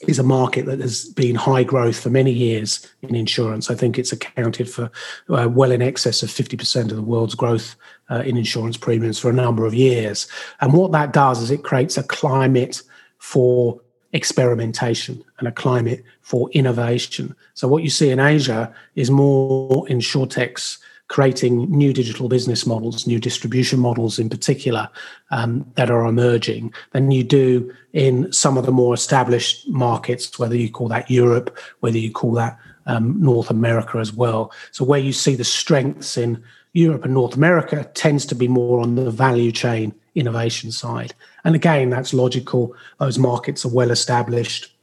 is 0.06 0.18
a 0.18 0.22
market 0.22 0.66
that 0.66 0.80
has 0.80 1.06
been 1.06 1.34
high 1.34 1.62
growth 1.62 1.98
for 1.98 2.10
many 2.10 2.30
years 2.30 2.86
in 3.02 3.14
insurance. 3.14 3.70
I 3.70 3.74
think 3.74 3.98
it's 3.98 4.12
accounted 4.12 4.70
for 4.70 4.90
uh, 5.28 5.48
well 5.50 5.72
in 5.72 5.82
excess 5.82 6.22
of 6.22 6.30
50% 6.30 6.90
of 6.90 6.96
the 6.96 7.02
world's 7.02 7.34
growth 7.34 7.76
uh, 8.10 8.22
in 8.24 8.36
insurance 8.36 8.76
premiums 8.76 9.18
for 9.18 9.30
a 9.30 9.34
number 9.34 9.66
of 9.66 9.74
years. 9.74 10.28
And 10.60 10.72
what 10.72 10.92
that 10.92 11.12
does 11.12 11.40
is 11.40 11.50
it 11.50 11.64
creates 11.64 11.96
a 11.96 12.02
climate 12.02 12.82
for 13.18 13.80
experimentation 14.12 15.24
and 15.38 15.48
a 15.48 15.52
climate 15.52 16.04
for 16.22 16.50
innovation. 16.52 17.34
So 17.54 17.66
what 17.68 17.82
you 17.82 17.90
see 17.90 18.10
in 18.10 18.20
Asia 18.20 18.72
is 18.94 19.10
more 19.10 19.84
insurtechs 19.86 20.78
creating 21.14 21.70
new 21.70 21.92
digital 21.92 22.28
business 22.28 22.66
models, 22.66 23.06
new 23.06 23.20
distribution 23.20 23.78
models 23.78 24.18
in 24.18 24.28
particular 24.28 24.90
um, 25.30 25.64
that 25.76 25.88
are 25.88 26.06
emerging 26.06 26.74
than 26.90 27.12
you 27.12 27.22
do 27.22 27.72
in 27.92 28.32
some 28.32 28.58
of 28.58 28.66
the 28.66 28.72
more 28.72 28.92
established 28.92 29.68
markets, 29.68 30.40
whether 30.40 30.56
you 30.56 30.68
call 30.68 30.88
that 30.88 31.08
Europe, 31.08 31.56
whether 31.78 31.96
you 31.96 32.10
call 32.10 32.32
that 32.32 32.58
um, 32.86 33.14
North 33.22 33.48
America 33.48 33.98
as 33.98 34.12
well. 34.12 34.50
So, 34.72 34.84
where 34.84 34.98
you 34.98 35.12
see 35.12 35.36
the 35.36 35.44
strengths 35.44 36.16
in 36.16 36.42
Europe 36.72 37.04
and 37.04 37.14
North 37.14 37.36
America 37.36 37.88
tends 37.94 38.26
to 38.26 38.34
be 38.34 38.48
more 38.48 38.80
on 38.80 38.96
the 38.96 39.08
value 39.08 39.52
chain 39.52 39.94
innovation 40.16 40.72
side. 40.72 41.14
And 41.44 41.54
again, 41.54 41.90
that's 41.90 42.12
logical. 42.12 42.74
Those 42.98 43.20
markets 43.20 43.64
are 43.64 43.72
well 43.72 43.92
established 43.92 44.73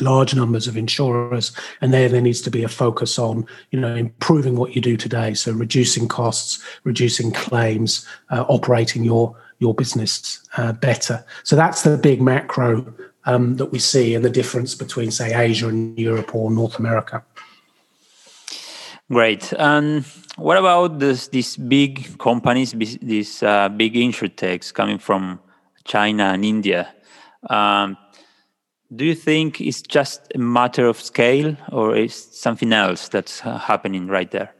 large 0.00 0.34
numbers 0.34 0.66
of 0.66 0.76
insurers 0.76 1.52
and 1.80 1.92
there 1.92 2.08
there 2.08 2.20
needs 2.20 2.40
to 2.42 2.50
be 2.50 2.62
a 2.62 2.68
focus 2.68 3.18
on 3.18 3.46
you 3.70 3.80
know 3.80 3.94
improving 3.94 4.56
what 4.56 4.74
you 4.74 4.80
do 4.80 4.96
today. 4.96 5.34
So 5.34 5.52
reducing 5.52 6.08
costs 6.08 6.62
reducing 6.84 7.32
claims 7.32 8.06
uh, 8.30 8.44
operating 8.48 9.04
your 9.04 9.36
your 9.58 9.74
business 9.74 10.40
uh, 10.56 10.72
better. 10.72 11.24
So 11.44 11.56
that's 11.56 11.82
the 11.82 11.96
big 11.96 12.20
macro 12.20 12.92
um, 13.26 13.56
that 13.56 13.66
we 13.66 13.78
see 13.78 14.14
and 14.14 14.24
the 14.24 14.30
difference 14.30 14.74
between 14.74 15.10
say 15.10 15.34
asia 15.34 15.68
and 15.68 15.98
europe 15.98 16.34
or 16.34 16.50
north 16.50 16.78
america. 16.78 17.22
Great. 19.10 19.52
Um, 19.58 20.04
what 20.36 20.56
about 20.56 20.98
this, 20.98 21.28
these 21.28 21.56
big 21.56 22.18
companies 22.18 22.72
these 22.72 23.42
uh, 23.42 23.68
big 23.68 23.94
insurtechs 23.94 24.72
coming 24.72 24.98
from 24.98 25.40
china 25.84 26.24
and 26.24 26.44
india? 26.44 26.88
Um, 27.48 27.96
do 28.96 29.04
you 29.04 29.14
think 29.14 29.60
it's 29.60 29.82
just 29.82 30.20
a 30.34 30.38
matter 30.38 30.86
of 30.86 31.00
scale 31.00 31.56
or 31.72 31.96
is 31.96 32.14
something 32.14 32.72
else 32.72 33.08
that's 33.08 33.44
uh, 33.44 33.58
happening 33.58 34.06
right 34.06 34.30
there? 34.30 34.54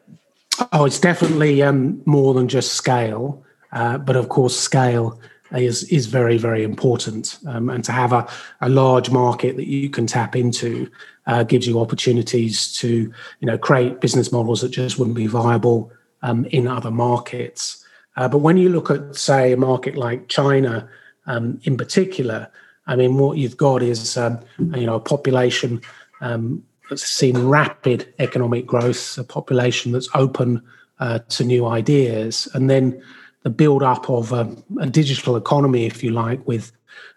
Oh, 0.72 0.84
it's 0.84 1.00
definitely 1.00 1.62
um, 1.62 2.00
more 2.04 2.34
than 2.34 2.48
just 2.48 2.74
scale. 2.74 3.44
Uh, 3.72 3.98
but 3.98 4.16
of 4.16 4.28
course, 4.28 4.58
scale 4.58 5.18
is 5.52 5.84
is 5.84 6.06
very 6.06 6.38
very 6.38 6.62
important, 6.62 7.38
um, 7.48 7.68
and 7.68 7.84
to 7.84 7.92
have 7.92 8.12
a, 8.12 8.26
a 8.60 8.68
large 8.68 9.10
market 9.10 9.56
that 9.56 9.66
you 9.66 9.90
can 9.90 10.06
tap 10.06 10.36
into 10.36 10.88
uh, 11.26 11.42
gives 11.42 11.66
you 11.66 11.80
opportunities 11.80 12.72
to 12.72 13.12
you 13.40 13.46
know 13.46 13.58
create 13.58 14.00
business 14.00 14.30
models 14.30 14.60
that 14.60 14.70
just 14.70 14.98
wouldn't 14.98 15.16
be 15.16 15.26
viable 15.26 15.90
um, 16.22 16.44
in 16.46 16.68
other 16.68 16.90
markets. 16.90 17.84
Uh, 18.16 18.28
but 18.28 18.38
when 18.38 18.56
you 18.56 18.68
look 18.68 18.90
at 18.90 19.16
say 19.16 19.52
a 19.52 19.56
market 19.56 19.96
like 19.96 20.28
China 20.28 20.88
um, 21.26 21.60
in 21.64 21.76
particular, 21.76 22.48
I 22.86 22.96
mean, 22.96 23.16
what 23.16 23.38
you've 23.38 23.56
got 23.56 23.82
is 23.82 24.16
um, 24.16 24.38
you 24.58 24.86
know 24.86 24.96
a 24.96 25.00
population 25.00 25.80
um, 26.20 26.62
that's 26.88 27.06
seen 27.06 27.46
rapid 27.46 28.12
economic 28.18 28.66
growth, 28.66 29.18
a 29.18 29.24
population 29.24 29.92
that's 29.92 30.08
open 30.14 30.62
uh, 30.98 31.20
to 31.30 31.44
new 31.44 31.66
ideas, 31.66 32.48
and 32.54 32.68
then 32.68 33.02
the 33.42 33.50
build 33.50 33.82
up 33.82 34.08
of 34.08 34.32
a, 34.32 34.40
um, 34.40 34.64
a 34.80 34.86
digital 34.86 35.36
economy, 35.36 35.84
if 35.84 36.02
you 36.02 36.10
like, 36.10 36.46
with 36.46 36.72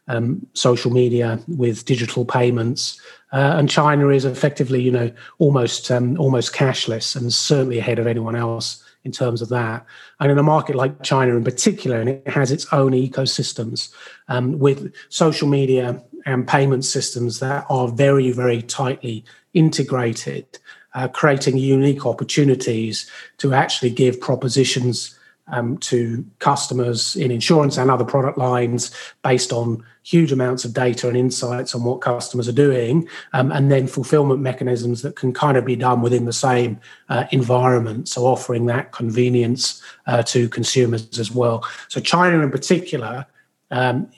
um, 0.10 0.46
social 0.54 0.92
media, 0.92 1.40
with 1.48 1.86
digital 1.86 2.26
payments, 2.26 3.00
uh, 3.34 3.56
and 3.58 3.70
China 3.70 4.10
is 4.10 4.26
effectively, 4.26 4.82
you 4.82 4.92
know, 4.92 5.12
almost 5.40 5.92
um, 5.92 6.18
almost 6.20 6.54
cashless, 6.54 7.16
and 7.16 7.34
certainly 7.34 7.80
ahead 7.80 8.00
of 8.00 8.08
anyone 8.08 8.36
else 8.36 8.84
in 9.08 9.12
terms 9.12 9.42
of 9.42 9.50
that. 9.50 9.86
And 10.20 10.30
in 10.30 10.38
a 10.38 10.44
market 10.44 10.76
like 10.76 11.02
China 11.02 11.36
in 11.36 11.44
particular, 11.44 12.00
and 12.00 12.10
it 12.10 12.28
has 12.28 12.52
its 12.52 12.72
own 12.74 12.92
ecosystems 12.92 13.92
um, 14.28 14.60
with 14.60 14.94
social 15.10 15.48
media 15.48 16.04
and 16.26 16.46
payment 16.46 16.84
systems 16.84 17.40
that 17.40 17.66
are 17.70 17.88
very, 17.88 18.32
very 18.32 18.62
tightly 18.62 19.24
integrated, 19.54 20.46
uh, 20.94 21.08
creating 21.08 21.58
unique 21.58 22.06
opportunities 22.06 23.10
to 23.38 23.54
actually 23.54 23.90
give 23.90 24.20
propositions 24.20 25.17
um, 25.50 25.78
to 25.78 26.26
customers 26.40 27.16
in 27.16 27.32
insurance 27.32 27.78
and 27.78 27.90
other 27.90 28.06
product 28.06 28.38
lines 28.38 28.92
based 29.24 29.54
on 29.54 29.84
huge 30.04 30.32
amounts 30.32 30.64
of 30.64 30.74
data 30.74 31.08
and 31.08 31.18
insights 31.18 31.76
on 31.76 31.84
what 31.84 32.00
customers 32.00 32.48
are 32.48 32.54
doing, 32.54 33.08
um, 33.34 33.52
and 33.52 33.72
then 33.72 33.88
fulfillment 33.88 34.40
mechanisms 34.40 35.02
that 35.02 35.16
can 35.16 35.34
kind 35.34 35.58
of 35.58 35.66
be 35.66 35.76
done 35.76 36.02
within 36.02 36.26
the 36.26 36.34
same 36.34 36.80
uh, 37.10 37.26
environment. 37.32 38.08
So, 38.08 38.26
offering 38.26 38.66
that 38.68 38.92
convenience 38.92 39.82
uh, 40.06 40.24
to 40.24 40.48
consumers 40.50 41.20
as 41.20 41.32
well. 41.32 41.66
So, 41.90 42.00
China 42.00 42.42
in 42.42 42.52
particular 42.52 43.26
um, 43.72 44.10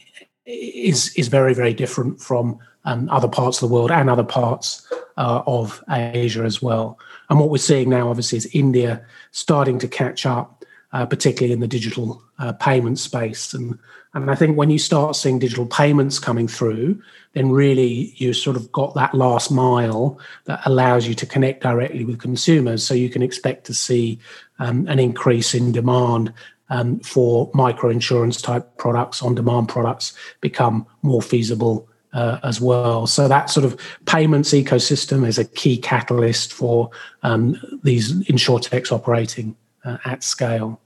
is 0.45 1.13
is 1.15 1.27
very 1.27 1.53
very 1.53 1.73
different 1.73 2.21
from 2.21 2.59
um, 2.85 3.09
other 3.09 3.27
parts 3.27 3.61
of 3.61 3.69
the 3.69 3.73
world 3.73 3.91
and 3.91 4.09
other 4.09 4.23
parts 4.23 4.87
uh, 5.17 5.43
of 5.45 5.83
Asia 5.89 6.43
as 6.43 6.61
well. 6.61 6.97
And 7.29 7.39
what 7.39 7.49
we're 7.49 7.57
seeing 7.57 7.89
now, 7.89 8.09
obviously, 8.09 8.37
is 8.37 8.49
India 8.53 9.05
starting 9.31 9.79
to 9.79 9.87
catch 9.87 10.25
up 10.25 10.58
uh, 10.91 11.05
particularly 11.05 11.53
in 11.53 11.59
the 11.59 11.67
digital 11.67 12.21
uh, 12.39 12.53
payment 12.53 12.97
space. 12.99 13.53
And, 13.53 13.77
and 14.13 14.31
I 14.31 14.35
think 14.35 14.57
when 14.57 14.69
you 14.69 14.79
start 14.79 15.15
seeing 15.15 15.39
digital 15.39 15.65
payments 15.65 16.19
coming 16.19 16.47
through, 16.47 17.01
then 17.33 17.51
really 17.51 18.13
you 18.15 18.33
sort 18.33 18.55
of 18.55 18.71
got 18.71 18.95
that 18.95 19.13
last 19.13 19.51
mile 19.51 20.19
that 20.45 20.61
allows 20.65 21.07
you 21.07 21.13
to 21.15 21.25
connect 21.25 21.61
directly 21.61 22.05
with 22.05 22.19
consumers. 22.19 22.83
So 22.85 22.93
you 22.93 23.09
can 23.09 23.21
expect 23.21 23.65
to 23.65 23.73
see 23.73 24.19
um, 24.57 24.87
an 24.87 24.99
increase 24.99 25.53
in 25.53 25.71
demand 25.71 26.33
um, 26.71 26.99
for 26.99 27.49
micro 27.53 27.89
insurance 27.89 28.41
type 28.41 28.77
products, 28.77 29.21
on 29.21 29.35
demand 29.35 29.69
products 29.69 30.13
become 30.41 30.85
more 31.01 31.21
feasible 31.21 31.87
uh, 32.13 32.39
as 32.43 32.59
well. 32.59 33.05
So 33.05 33.27
that 33.27 33.49
sort 33.49 33.65
of 33.65 33.79
payments 34.05 34.51
ecosystem 34.51 35.27
is 35.27 35.37
a 35.37 35.45
key 35.45 35.77
catalyst 35.77 36.53
for 36.53 36.89
um, 37.23 37.55
these 37.83 38.13
insurtechs 38.23 38.91
operating 38.91 39.55
uh, 39.83 39.97
at 40.05 40.23
scale. 40.23 40.79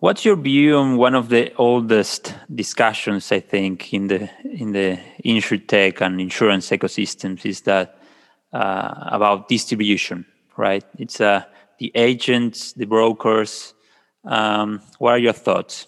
What's 0.00 0.24
your 0.24 0.36
view 0.36 0.76
on 0.76 0.96
one 0.96 1.16
of 1.16 1.28
the 1.28 1.52
oldest 1.56 2.34
discussions 2.54 3.32
I 3.32 3.40
think 3.40 3.92
in 3.92 4.06
the 4.06 4.30
in 4.44 4.72
the 4.72 5.00
insurtech 5.24 6.00
and 6.00 6.20
insurance 6.20 6.70
ecosystems 6.70 7.44
is 7.44 7.62
that 7.62 7.98
uh, 8.52 8.94
about 9.06 9.48
distribution, 9.48 10.24
right? 10.56 10.84
It's 10.98 11.20
uh, 11.20 11.42
the 11.78 11.90
agents, 11.96 12.74
the 12.74 12.86
brokers. 12.86 13.74
Um, 14.24 14.80
what 14.98 15.12
are 15.12 15.18
your 15.18 15.32
thoughts? 15.32 15.86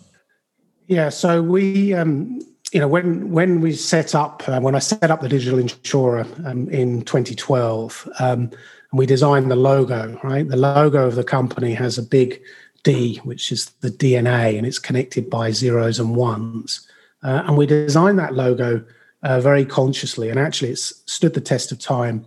Yeah, 0.86 1.08
so 1.10 1.40
we, 1.40 1.94
um, 1.94 2.40
you 2.72 2.80
know, 2.80 2.88
when 2.88 3.30
when 3.30 3.60
we 3.60 3.74
set 3.74 4.16
up 4.16 4.42
uh, 4.48 4.60
when 4.60 4.74
I 4.74 4.80
set 4.80 5.10
up 5.10 5.20
the 5.20 5.28
digital 5.28 5.60
insurer 5.60 6.26
um, 6.44 6.68
in 6.70 7.02
2012 7.02 8.08
um, 8.18 8.50
and 8.90 8.98
we 8.98 9.06
designed 9.06 9.50
the 9.50 9.56
logo, 9.56 10.18
right? 10.22 10.48
The 10.48 10.56
logo 10.56 11.06
of 11.06 11.14
the 11.14 11.24
company 11.24 11.74
has 11.74 11.98
a 11.98 12.02
big 12.02 12.42
D, 12.82 13.16
which 13.24 13.52
is 13.52 13.66
the 13.80 13.90
DNA, 13.90 14.56
and 14.56 14.66
it's 14.66 14.78
connected 14.78 15.28
by 15.28 15.50
zeros 15.50 15.98
and 15.98 16.16
ones. 16.16 16.86
Uh, 17.22 17.42
and 17.46 17.56
we 17.56 17.66
designed 17.66 18.18
that 18.18 18.34
logo 18.34 18.84
uh, 19.22 19.40
very 19.40 19.64
consciously, 19.64 20.30
and 20.30 20.38
actually, 20.38 20.70
it's 20.70 21.02
stood 21.06 21.34
the 21.34 21.40
test 21.40 21.72
of 21.72 21.78
time 21.78 22.24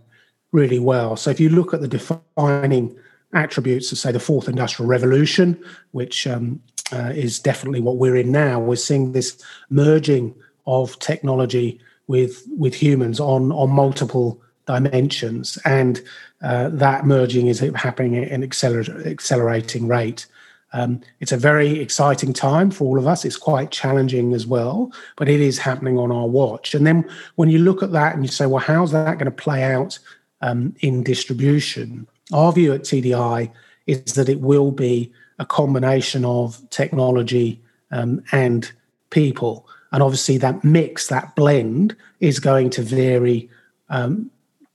really 0.51 0.79
well. 0.79 1.15
So, 1.15 1.31
if 1.31 1.39
you 1.39 1.49
look 1.49 1.73
at 1.73 1.81
the 1.81 1.87
defining 1.87 2.95
attributes 3.33 3.91
of, 3.91 3.97
say, 3.97 4.11
the 4.11 4.19
fourth 4.19 4.47
industrial 4.47 4.87
revolution, 4.87 5.61
which 5.91 6.27
um, 6.27 6.61
uh, 6.91 7.11
is 7.15 7.39
definitely 7.39 7.81
what 7.81 7.97
we're 7.97 8.15
in 8.15 8.31
now, 8.31 8.59
we're 8.59 8.75
seeing 8.75 9.11
this 9.11 9.41
merging 9.69 10.35
of 10.67 10.97
technology 10.99 11.79
with 12.07 12.43
with 12.57 12.75
humans 12.75 13.19
on 13.19 13.51
on 13.51 13.71
multiple 13.71 14.39
dimensions, 14.67 15.57
and 15.65 16.01
uh, 16.43 16.69
that 16.69 17.05
merging 17.05 17.47
is 17.47 17.59
happening 17.75 18.17
at 18.17 18.29
an 18.29 18.41
acceler- 18.47 19.05
accelerating 19.07 19.87
rate. 19.87 20.25
Um, 20.73 21.01
it's 21.19 21.31
a 21.31 21.37
very 21.37 21.79
exciting 21.79 22.33
time 22.33 22.69
for 22.71 22.85
all 22.85 22.97
of 22.97 23.07
us. 23.07 23.23
It's 23.23 23.37
quite 23.37 23.71
challenging 23.71 24.33
as 24.33 24.45
well, 24.45 24.91
but 25.15 25.29
it 25.29 25.39
is 25.39 25.59
happening 25.59 25.97
on 25.97 26.11
our 26.11 26.27
watch. 26.27 26.73
And 26.73 26.85
then 26.85 27.09
when 27.35 27.49
you 27.49 27.59
look 27.59 27.81
at 27.81 27.91
that 27.91 28.15
and 28.15 28.23
you 28.23 28.31
say, 28.31 28.47
well, 28.47 28.63
how's 28.63 28.91
that 28.91 29.19
going 29.19 29.25
to 29.25 29.31
play 29.31 29.63
out 29.63 29.99
um, 30.41 30.75
in 30.81 31.03
distribution? 31.03 32.07
Our 32.33 32.51
view 32.51 32.73
at 32.73 32.81
TDI 32.81 33.51
is 33.85 34.13
that 34.13 34.29
it 34.29 34.41
will 34.41 34.71
be 34.71 35.11
a 35.39 35.45
combination 35.45 36.25
of 36.25 36.67
technology 36.71 37.61
um, 37.91 38.23
and 38.31 38.71
people. 39.11 39.67
And 39.91 40.01
obviously, 40.01 40.37
that 40.39 40.63
mix, 40.63 41.07
that 41.07 41.35
blend, 41.35 41.95
is 42.19 42.39
going 42.39 42.71
to 42.71 42.81
vary 42.81 43.49
um, 43.89 44.31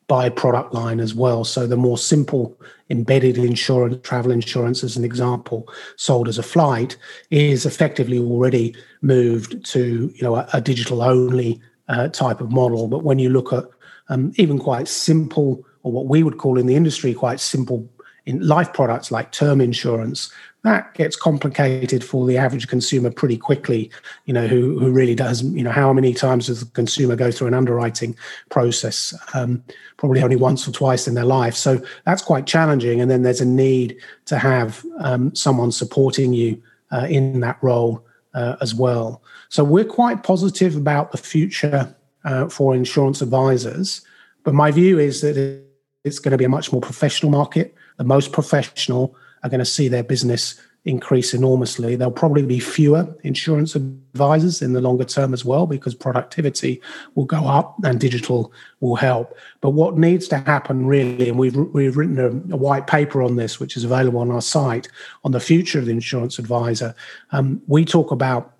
by 0.08 0.30
product 0.30 0.72
line 0.74 1.00
as 1.00 1.14
well. 1.14 1.44
So 1.44 1.66
the 1.66 1.76
more 1.76 1.98
simple 1.98 2.58
embedded 2.90 3.36
insurance, 3.36 3.98
travel 4.02 4.32
insurance, 4.32 4.82
as 4.82 4.96
an 4.96 5.04
example, 5.04 5.68
sold 5.96 6.28
as 6.28 6.38
a 6.38 6.42
flight, 6.42 6.96
is 7.30 7.66
effectively 7.66 8.18
already 8.18 8.74
moved 9.02 9.64
to 9.66 10.10
you 10.14 10.22
know 10.22 10.36
a, 10.36 10.48
a 10.54 10.60
digital 10.60 11.02
only 11.02 11.60
uh, 11.88 12.08
type 12.08 12.40
of 12.40 12.50
model. 12.50 12.88
But 12.88 13.04
when 13.04 13.18
you 13.18 13.28
look 13.28 13.52
at 13.52 13.64
um, 14.08 14.32
even 14.36 14.58
quite 14.58 14.88
simple, 14.88 15.64
or 15.82 15.92
what 15.92 16.06
we 16.06 16.22
would 16.22 16.38
call 16.38 16.58
in 16.58 16.66
the 16.66 16.74
industry 16.74 17.12
quite 17.14 17.38
simple 17.38 17.88
in 18.24 18.46
life 18.46 18.72
products 18.72 19.10
like 19.10 19.32
term 19.32 19.60
insurance, 19.60 20.32
that 20.64 20.92
gets 20.94 21.14
complicated 21.14 22.04
for 22.04 22.26
the 22.26 22.36
average 22.36 22.66
consumer 22.66 23.10
pretty 23.10 23.36
quickly. 23.36 23.90
You 24.24 24.34
know, 24.34 24.46
who 24.46 24.78
who 24.78 24.90
really 24.90 25.14
does. 25.14 25.42
You 25.42 25.62
know, 25.62 25.70
how 25.70 25.92
many 25.92 26.12
times 26.12 26.46
does 26.46 26.60
the 26.60 26.70
consumer 26.72 27.14
go 27.16 27.30
through 27.30 27.46
an 27.46 27.54
underwriting 27.54 28.16
process? 28.50 29.14
Um, 29.34 29.62
probably 29.96 30.22
only 30.22 30.36
once 30.36 30.66
or 30.66 30.72
twice 30.72 31.06
in 31.06 31.14
their 31.14 31.24
life. 31.24 31.54
So 31.54 31.80
that's 32.04 32.22
quite 32.22 32.46
challenging. 32.46 33.00
And 33.00 33.10
then 33.10 33.22
there's 33.22 33.40
a 33.40 33.46
need 33.46 33.96
to 34.26 34.38
have 34.38 34.84
um, 34.98 35.34
someone 35.34 35.72
supporting 35.72 36.32
you 36.32 36.60
uh, 36.90 37.06
in 37.08 37.40
that 37.40 37.58
role 37.62 38.04
uh, 38.34 38.56
as 38.60 38.74
well. 38.74 39.22
So 39.48 39.64
we're 39.64 39.84
quite 39.84 40.22
positive 40.22 40.76
about 40.76 41.12
the 41.12 41.18
future 41.18 41.94
uh, 42.24 42.48
for 42.48 42.74
insurance 42.74 43.22
advisors. 43.22 44.02
But 44.44 44.54
my 44.54 44.70
view 44.70 44.98
is 44.98 45.20
that 45.20 45.62
it's 46.04 46.18
going 46.18 46.32
to 46.32 46.38
be 46.38 46.44
a 46.44 46.48
much 46.48 46.72
more 46.72 46.80
professional 46.80 47.30
market. 47.30 47.74
The 47.96 48.04
most 48.04 48.32
professional 48.32 49.16
are 49.42 49.50
going 49.50 49.60
to 49.60 49.64
see 49.64 49.88
their 49.88 50.02
business 50.02 50.60
increase 50.84 51.34
enormously. 51.34 51.96
There'll 51.96 52.12
probably 52.12 52.44
be 52.44 52.60
fewer 52.60 53.14
insurance 53.22 53.74
advisors 53.74 54.62
in 54.62 54.72
the 54.72 54.80
longer 54.80 55.04
term 55.04 55.34
as 55.34 55.44
well 55.44 55.66
because 55.66 55.94
productivity 55.94 56.80
will 57.14 57.26
go 57.26 57.46
up 57.46 57.76
and 57.84 58.00
digital 58.00 58.52
will 58.80 58.96
help. 58.96 59.36
But 59.60 59.70
what 59.70 59.98
needs 59.98 60.28
to 60.28 60.38
happen 60.38 60.86
really, 60.86 61.28
and 61.28 61.38
we've 61.38 61.56
we've 61.56 61.96
written 61.96 62.18
a, 62.18 62.28
a 62.54 62.56
white 62.56 62.86
paper 62.86 63.22
on 63.22 63.36
this, 63.36 63.60
which 63.60 63.76
is 63.76 63.84
available 63.84 64.20
on 64.20 64.30
our 64.30 64.40
site 64.40 64.88
on 65.24 65.32
the 65.32 65.40
future 65.40 65.78
of 65.78 65.86
the 65.86 65.92
insurance 65.92 66.38
advisor. 66.38 66.94
Um, 67.32 67.60
we 67.66 67.84
talk 67.84 68.10
about 68.10 68.54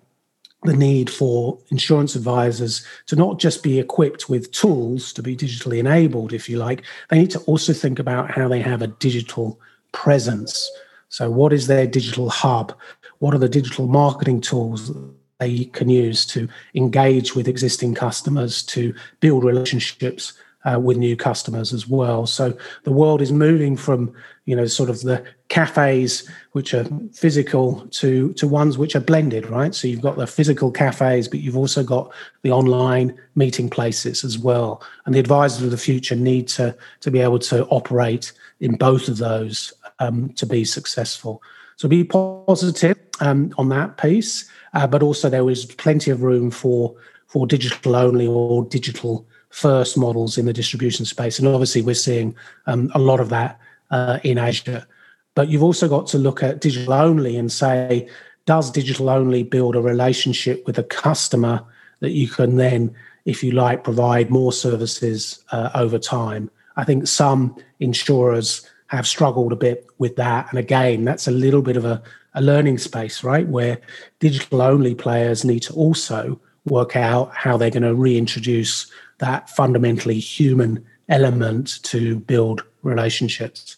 the 0.63 0.75
need 0.75 1.09
for 1.09 1.57
insurance 1.69 2.15
advisors 2.15 2.85
to 3.07 3.15
not 3.15 3.39
just 3.39 3.63
be 3.63 3.79
equipped 3.79 4.29
with 4.29 4.51
tools 4.51 5.13
to 5.13 5.23
be 5.23 5.35
digitally 5.35 5.79
enabled, 5.79 6.33
if 6.33 6.49
you 6.49 6.57
like, 6.57 6.83
they 7.09 7.17
need 7.17 7.31
to 7.31 7.39
also 7.41 7.71
think 7.71 7.97
about 7.97 8.29
how 8.29 8.47
they 8.49 8.59
have 8.59 8.81
a 8.81 8.87
digital 8.87 9.57
presence. 9.91 10.69
So, 11.09 11.29
what 11.29 11.53
is 11.53 11.67
their 11.67 11.87
digital 11.87 12.29
hub? 12.29 12.73
What 13.19 13.33
are 13.33 13.39
the 13.39 13.49
digital 13.49 13.87
marketing 13.87 14.41
tools 14.41 14.91
they 15.39 15.65
can 15.65 15.89
use 15.89 16.25
to 16.27 16.47
engage 16.75 17.35
with 17.35 17.47
existing 17.47 17.95
customers, 17.95 18.61
to 18.63 18.93
build 19.19 19.43
relationships 19.43 20.33
uh, 20.65 20.79
with 20.79 20.97
new 20.97 21.15
customers 21.15 21.73
as 21.73 21.87
well? 21.87 22.25
So, 22.25 22.57
the 22.83 22.91
world 22.91 23.21
is 23.21 23.31
moving 23.31 23.75
from 23.75 24.13
you 24.49 24.55
know 24.55 24.65
sort 24.65 24.89
of 24.89 25.01
the 25.01 25.23
cafes 25.49 26.27
which 26.53 26.73
are 26.73 26.83
physical 27.13 27.85
to 27.91 28.33
to 28.33 28.47
ones 28.47 28.79
which 28.79 28.95
are 28.95 28.99
blended 28.99 29.47
right 29.47 29.75
so 29.75 29.87
you've 29.87 30.01
got 30.01 30.17
the 30.17 30.25
physical 30.25 30.71
cafes 30.71 31.27
but 31.27 31.39
you've 31.39 31.55
also 31.55 31.83
got 31.83 32.11
the 32.41 32.49
online 32.49 33.15
meeting 33.35 33.69
places 33.69 34.23
as 34.23 34.39
well 34.39 34.81
and 35.05 35.13
the 35.13 35.19
advisors 35.19 35.61
of 35.61 35.69
the 35.69 35.77
future 35.77 36.15
need 36.15 36.47
to 36.47 36.75
to 36.99 37.11
be 37.11 37.19
able 37.19 37.37
to 37.37 37.63
operate 37.67 38.31
in 38.59 38.75
both 38.75 39.07
of 39.07 39.17
those 39.17 39.71
um, 39.99 40.29
to 40.33 40.45
be 40.45 40.65
successful. 40.65 41.41
So 41.75 41.87
be 41.87 42.03
positive 42.03 42.97
um, 43.19 43.53
on 43.57 43.69
that 43.69 43.97
piece, 43.97 44.49
uh, 44.73 44.87
but 44.87 45.03
also 45.03 45.29
there 45.29 45.49
is 45.49 45.65
plenty 45.65 46.11
of 46.11 46.23
room 46.23 46.51
for 46.51 46.95
for 47.27 47.45
digital 47.45 47.95
only 47.95 48.25
or 48.25 48.65
digital 48.65 49.25
first 49.51 49.97
models 49.97 50.37
in 50.37 50.45
the 50.45 50.53
distribution 50.53 51.05
space, 51.05 51.39
and 51.39 51.47
obviously 51.47 51.81
we're 51.81 51.93
seeing 51.93 52.35
um, 52.65 52.91
a 52.95 52.99
lot 52.99 53.19
of 53.19 53.29
that 53.29 53.59
uh, 53.91 54.19
in 54.23 54.37
Asia. 54.37 54.87
But 55.35 55.49
you've 55.49 55.63
also 55.63 55.87
got 55.87 56.07
to 56.07 56.17
look 56.17 56.43
at 56.43 56.59
digital 56.59 56.93
only 56.93 57.37
and 57.37 57.51
say, 57.51 58.09
does 58.45 58.71
digital 58.71 59.09
only 59.09 59.43
build 59.43 59.75
a 59.75 59.81
relationship 59.81 60.65
with 60.65 60.77
a 60.77 60.83
customer 60.83 61.63
that 61.99 62.11
you 62.11 62.27
can 62.27 62.55
then, 62.55 62.93
if 63.25 63.43
you 63.43 63.51
like, 63.51 63.83
provide 63.83 64.29
more 64.29 64.51
services 64.51 65.43
uh, 65.51 65.69
over 65.75 65.99
time? 65.99 66.49
I 66.75 66.83
think 66.83 67.07
some 67.07 67.55
insurers 67.79 68.67
have 68.89 69.07
struggled 69.07 69.53
a 69.53 69.55
bit 69.55 69.87
with 69.97 70.15
that. 70.17 70.47
And 70.49 70.59
again, 70.59 71.05
that's 71.05 71.27
a 71.27 71.31
little 71.31 71.61
bit 71.61 71.77
of 71.77 71.85
a, 71.85 72.01
a 72.33 72.41
learning 72.41 72.79
space, 72.79 73.23
right? 73.23 73.47
Where 73.47 73.79
digital 74.19 74.61
only 74.61 74.95
players 74.95 75.45
need 75.45 75.61
to 75.61 75.73
also 75.73 76.39
work 76.65 76.95
out 76.95 77.33
how 77.33 77.57
they're 77.57 77.69
going 77.69 77.83
to 77.83 77.95
reintroduce 77.95 78.91
that 79.19 79.49
fundamentally 79.49 80.19
human 80.19 80.85
element 81.07 81.81
to 81.83 82.19
build 82.19 82.63
relationships. 82.83 83.77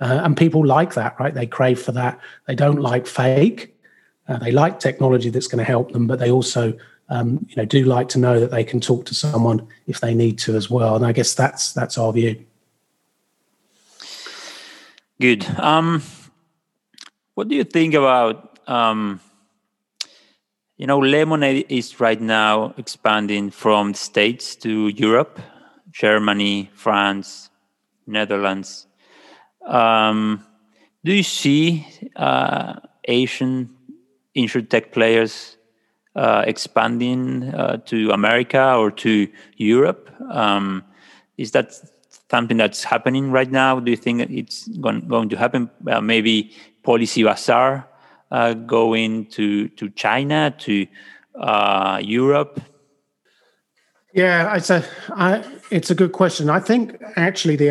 Uh, 0.00 0.20
and 0.24 0.36
people 0.36 0.66
like 0.66 0.94
that, 0.94 1.18
right? 1.18 1.34
They 1.34 1.46
crave 1.46 1.80
for 1.80 1.92
that. 1.92 2.18
They 2.46 2.54
don't 2.54 2.80
like 2.80 3.06
fake. 3.06 3.74
Uh, 4.28 4.38
they 4.38 4.52
like 4.52 4.78
technology 4.80 5.30
that's 5.30 5.46
going 5.48 5.64
to 5.64 5.64
help 5.64 5.92
them, 5.92 6.06
but 6.06 6.18
they 6.18 6.30
also, 6.30 6.74
um, 7.08 7.44
you 7.48 7.56
know, 7.56 7.64
do 7.64 7.84
like 7.84 8.08
to 8.10 8.18
know 8.18 8.40
that 8.40 8.50
they 8.50 8.64
can 8.64 8.80
talk 8.80 9.06
to 9.06 9.14
someone 9.14 9.66
if 9.86 10.00
they 10.00 10.14
need 10.14 10.38
to 10.38 10.56
as 10.56 10.70
well. 10.70 10.96
And 10.96 11.04
I 11.04 11.12
guess 11.12 11.34
that's 11.34 11.72
that's 11.72 11.98
our 11.98 12.12
view. 12.12 12.44
Good. 15.22 15.46
Um, 15.56 16.02
what 17.34 17.46
do 17.46 17.54
you 17.54 17.62
think 17.62 17.94
about? 17.94 18.58
Um, 18.68 19.20
you 20.76 20.88
know, 20.88 20.98
Lemonade 20.98 21.64
is 21.68 22.00
right 22.00 22.20
now 22.20 22.74
expanding 22.76 23.52
from 23.52 23.92
the 23.92 23.98
States 23.98 24.56
to 24.56 24.88
Europe, 24.88 25.38
Germany, 25.92 26.70
France, 26.74 27.50
Netherlands. 28.04 28.88
Um, 29.64 30.44
do 31.04 31.12
you 31.12 31.22
see 31.22 31.86
uh, 32.16 32.80
Asian 33.04 33.76
insurtech 34.36 34.90
players 34.90 35.56
uh, 36.16 36.42
expanding 36.48 37.44
uh, 37.44 37.76
to 37.86 38.10
America 38.10 38.74
or 38.74 38.90
to 38.90 39.28
Europe? 39.56 40.10
Um, 40.32 40.82
is 41.38 41.52
that 41.52 41.74
something 42.32 42.56
that's 42.56 42.82
happening 42.82 43.30
right 43.30 43.50
now? 43.50 43.78
Do 43.78 43.90
you 43.90 44.00
think 44.04 44.16
it's 44.30 44.66
going, 44.84 45.06
going 45.06 45.28
to 45.28 45.36
happen? 45.36 45.70
Uh, 45.86 46.00
maybe 46.00 46.50
Policy 46.82 47.22
Bazaar 47.22 47.86
uh, 48.30 48.54
going 48.54 49.26
to, 49.36 49.68
to 49.78 49.90
China, 49.90 50.54
to 50.64 50.86
uh, 51.38 52.00
Europe? 52.02 52.60
Yeah, 54.14 54.56
it's 54.56 54.70
a 54.70 54.84
I, 55.10 55.42
it's 55.70 55.90
a 55.90 55.94
good 55.94 56.12
question. 56.12 56.50
I 56.50 56.60
think 56.60 57.02
actually 57.16 57.56
the 57.56 57.70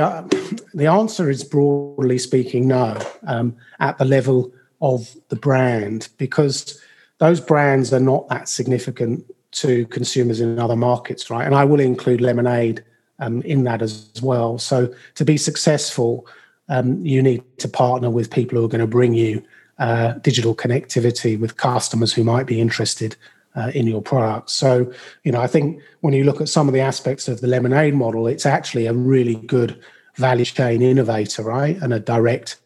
the 0.73 0.87
answer 0.87 1.29
is 1.29 1.43
broadly 1.43 2.17
speaking 2.17 2.67
no 2.67 2.97
um, 3.27 3.55
at 3.79 3.99
the 3.99 4.05
level 4.05 4.51
of 4.81 5.15
the 5.29 5.35
brand 5.35 6.09
because 6.17 6.81
those 7.19 7.39
brands 7.39 7.93
are 7.93 7.99
not 7.99 8.27
that 8.29 8.49
significant 8.49 9.23
to 9.61 9.85
consumers 9.87 10.39
in 10.41 10.57
other 10.57 10.75
markets, 10.75 11.29
right? 11.29 11.45
And 11.45 11.53
I 11.53 11.63
will 11.63 11.79
include 11.79 12.21
Lemonade 12.21 12.83
um, 13.21 13.41
in 13.43 13.63
that 13.63 13.81
as 13.81 14.11
well. 14.21 14.57
So 14.57 14.93
to 15.15 15.23
be 15.23 15.37
successful, 15.37 16.27
um, 16.67 17.03
you 17.05 17.21
need 17.21 17.43
to 17.59 17.67
partner 17.67 18.09
with 18.09 18.29
people 18.29 18.57
who 18.57 18.65
are 18.65 18.69
going 18.69 18.81
to 18.81 18.87
bring 18.87 19.13
you 19.13 19.41
uh, 19.79 20.13
digital 20.13 20.55
connectivity 20.55 21.39
with 21.39 21.57
customers 21.57 22.13
who 22.13 22.23
might 22.23 22.45
be 22.45 22.59
interested 22.59 23.15
uh, 23.55 23.71
in 23.73 23.87
your 23.87 24.01
product. 24.01 24.49
So, 24.49 24.91
you 25.23 25.31
know, 25.31 25.41
I 25.41 25.47
think 25.47 25.81
when 26.01 26.13
you 26.13 26.23
look 26.23 26.41
at 26.41 26.49
some 26.49 26.67
of 26.67 26.73
the 26.73 26.79
aspects 26.79 27.27
of 27.27 27.41
the 27.41 27.47
Lemonade 27.47 27.93
model, 27.93 28.27
it's 28.27 28.45
actually 28.45 28.85
a 28.87 28.93
really 28.93 29.35
good 29.35 29.79
value 30.15 30.45
chain 30.45 30.81
innovator, 30.81 31.43
right? 31.43 31.77
And 31.77 31.93
a 31.93 31.99
direct 31.99 32.57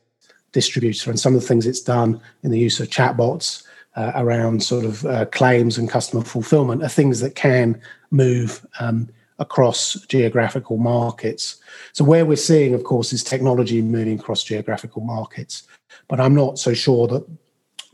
distributor. 0.51 1.09
And 1.09 1.19
some 1.19 1.35
of 1.35 1.41
the 1.41 1.47
things 1.47 1.65
it's 1.65 1.81
done 1.81 2.21
in 2.43 2.51
the 2.51 2.59
use 2.59 2.79
of 2.79 2.89
chatbots 2.89 3.63
uh, 3.95 4.11
around 4.15 4.63
sort 4.63 4.85
of 4.85 5.05
uh, 5.05 5.25
claims 5.25 5.77
and 5.77 5.89
customer 5.89 6.23
fulfillment 6.23 6.83
are 6.83 6.89
things 6.89 7.19
that 7.21 7.35
can 7.35 7.81
move 8.11 8.65
um, 8.79 9.09
across 9.39 9.93
geographical 10.07 10.77
markets. 10.77 11.57
So, 11.93 12.03
where 12.03 12.25
we're 12.25 12.37
seeing, 12.37 12.73
of 12.73 12.83
course, 12.83 13.13
is 13.13 13.23
technology 13.23 13.81
moving 13.81 14.19
across 14.19 14.43
geographical 14.43 15.01
markets. 15.01 15.63
But 16.07 16.19
I'm 16.19 16.35
not 16.35 16.59
so 16.59 16.73
sure 16.73 17.07
that 17.07 17.25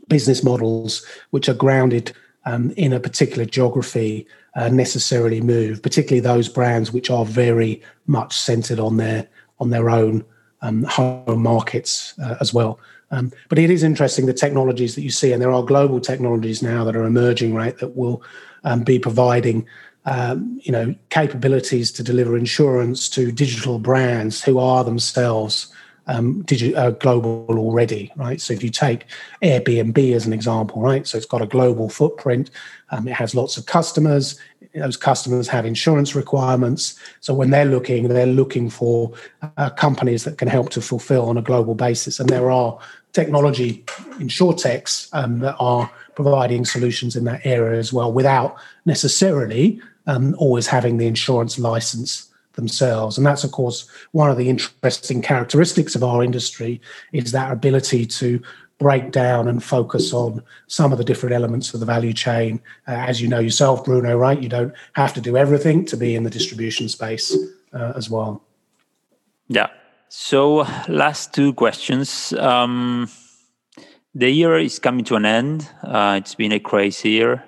business 0.08 0.42
models 0.42 1.06
which 1.30 1.48
are 1.48 1.54
grounded 1.54 2.12
um, 2.44 2.72
in 2.76 2.92
a 2.92 3.00
particular 3.00 3.44
geography 3.44 4.26
uh, 4.54 4.68
necessarily 4.68 5.40
move, 5.40 5.82
particularly 5.82 6.20
those 6.20 6.48
brands 6.48 6.92
which 6.92 7.10
are 7.10 7.24
very 7.24 7.82
much 8.06 8.36
centered 8.36 8.78
on 8.78 8.96
their 8.96 9.28
on 9.60 9.70
their 9.70 9.90
own 9.90 10.24
um, 10.60 10.84
home 10.84 11.42
markets 11.42 12.14
uh, 12.22 12.36
as 12.40 12.52
well. 12.52 12.78
Um, 13.10 13.30
but 13.48 13.58
it 13.58 13.70
is 13.70 13.82
interesting 13.82 14.26
the 14.26 14.32
technologies 14.32 14.94
that 14.94 15.02
you 15.02 15.10
see, 15.10 15.32
and 15.32 15.40
there 15.40 15.52
are 15.52 15.62
global 15.62 16.00
technologies 16.00 16.62
now 16.62 16.82
that 16.84 16.96
are 16.96 17.04
emerging, 17.04 17.54
right, 17.54 17.76
that 17.78 17.94
will 17.94 18.22
um, 18.64 18.82
be 18.82 18.98
providing 18.98 19.66
um, 20.04 20.58
you 20.62 20.72
know, 20.72 20.94
capabilities 21.10 21.92
to 21.92 22.02
deliver 22.02 22.36
insurance 22.36 23.08
to 23.10 23.30
digital 23.30 23.78
brands 23.78 24.42
who 24.42 24.58
are 24.58 24.84
themselves 24.84 25.72
um, 26.06 26.42
digi- 26.44 26.76
uh, 26.76 26.90
global 26.90 27.46
already, 27.50 28.12
right? 28.16 28.40
So 28.40 28.52
if 28.52 28.62
you 28.62 28.70
take 28.70 29.06
Airbnb 29.42 30.14
as 30.14 30.26
an 30.26 30.32
example, 30.32 30.82
right? 30.82 31.06
So 31.06 31.16
it's 31.16 31.26
got 31.26 31.42
a 31.42 31.46
global 31.46 31.88
footprint. 31.88 32.50
Um, 32.90 33.06
it 33.06 33.14
has 33.14 33.34
lots 33.34 33.56
of 33.56 33.66
customers. 33.66 34.38
Those 34.74 34.96
customers 34.96 35.46
have 35.48 35.64
insurance 35.64 36.14
requirements. 36.14 36.98
So 37.20 37.34
when 37.34 37.50
they're 37.50 37.64
looking, 37.64 38.08
they're 38.08 38.26
looking 38.26 38.70
for 38.70 39.12
uh, 39.56 39.70
companies 39.70 40.24
that 40.24 40.38
can 40.38 40.48
help 40.48 40.70
to 40.70 40.80
fulfill 40.80 41.28
on 41.28 41.36
a 41.36 41.42
global 41.42 41.74
basis. 41.74 42.18
And 42.18 42.28
there 42.28 42.50
are 42.50 42.78
technology 43.12 43.84
insurtechs 44.18 45.08
um, 45.12 45.40
that 45.40 45.56
are 45.60 45.90
providing 46.14 46.64
solutions 46.64 47.14
in 47.14 47.24
that 47.24 47.44
area 47.44 47.78
as 47.78 47.92
well 47.92 48.12
without 48.12 48.56
necessarily 48.86 49.80
um, 50.06 50.34
always 50.38 50.66
having 50.66 50.96
the 50.96 51.06
insurance 51.06 51.58
license 51.58 52.28
themselves. 52.54 53.16
And 53.16 53.26
that's, 53.26 53.44
of 53.44 53.52
course, 53.52 53.88
one 54.12 54.30
of 54.30 54.36
the 54.36 54.48
interesting 54.48 55.22
characteristics 55.22 55.94
of 55.94 56.04
our 56.04 56.22
industry 56.22 56.80
is 57.12 57.32
that 57.32 57.52
ability 57.52 58.06
to 58.06 58.42
break 58.78 59.12
down 59.12 59.46
and 59.48 59.62
focus 59.62 60.12
on 60.12 60.42
some 60.66 60.92
of 60.92 60.98
the 60.98 61.04
different 61.04 61.34
elements 61.34 61.72
of 61.72 61.80
the 61.80 61.86
value 61.86 62.12
chain. 62.12 62.60
Uh, 62.88 62.92
as 62.92 63.22
you 63.22 63.28
know 63.28 63.38
yourself, 63.38 63.84
Bruno, 63.84 64.16
right? 64.16 64.42
You 64.42 64.48
don't 64.48 64.74
have 64.94 65.14
to 65.14 65.20
do 65.20 65.36
everything 65.36 65.84
to 65.86 65.96
be 65.96 66.14
in 66.14 66.24
the 66.24 66.30
distribution 66.30 66.88
space 66.88 67.36
uh, 67.72 67.92
as 67.96 68.10
well. 68.10 68.42
Yeah. 69.48 69.68
So, 70.08 70.66
last 70.88 71.32
two 71.32 71.54
questions. 71.54 72.32
Um, 72.34 73.08
the 74.14 74.28
year 74.28 74.58
is 74.58 74.78
coming 74.78 75.04
to 75.06 75.14
an 75.14 75.24
end. 75.24 75.70
Uh, 75.82 76.16
it's 76.20 76.34
been 76.34 76.52
a 76.52 76.60
crazy 76.60 77.10
year. 77.10 77.44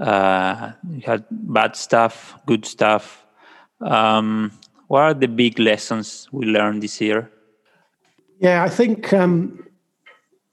Uh, 0.00 0.72
you 0.88 1.02
had 1.02 1.24
bad 1.30 1.76
stuff, 1.76 2.38
good 2.46 2.64
stuff. 2.64 3.26
Um, 3.80 4.52
what 4.88 5.02
are 5.02 5.14
the 5.14 5.28
big 5.28 5.58
lessons 5.58 6.28
we 6.32 6.46
learned 6.46 6.82
this 6.82 7.00
year? 7.00 7.30
Yeah, 8.38 8.62
I 8.62 8.68
think 8.68 9.12
um, 9.12 9.66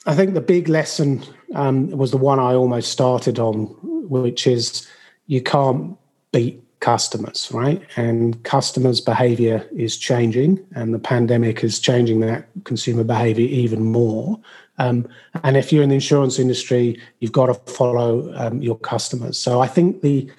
I 0.05 0.15
think 0.15 0.33
the 0.33 0.41
big 0.41 0.69
lesson 0.69 1.23
um, 1.55 1.89
was 1.89 2.11
the 2.11 2.17
one 2.17 2.39
I 2.39 2.53
almost 2.53 2.91
started 2.91 3.39
on, 3.39 3.75
which 3.83 4.47
is 4.47 4.87
you 5.27 5.41
can't 5.41 5.97
beat 6.31 6.63
customers, 6.79 7.49
right? 7.51 7.81
And 7.97 8.41
customers' 8.43 9.01
behavior 9.01 9.67
is 9.75 9.97
changing, 9.97 10.65
and 10.75 10.93
the 10.93 10.99
pandemic 10.99 11.63
is 11.63 11.79
changing 11.79 12.21
that 12.21 12.47
consumer 12.63 13.03
behavior 13.03 13.47
even 13.47 13.83
more. 13.83 14.39
Um, 14.79 15.07
and 15.43 15.55
if 15.57 15.71
you're 15.71 15.83
in 15.83 15.89
the 15.89 15.95
insurance 15.95 16.39
industry, 16.39 16.99
you've 17.19 17.31
got 17.31 17.47
to 17.47 17.53
follow 17.71 18.33
um, 18.35 18.61
your 18.61 18.77
customers. 18.79 19.37
So 19.37 19.61
I 19.61 19.67
think 19.67 20.01
the 20.01 20.29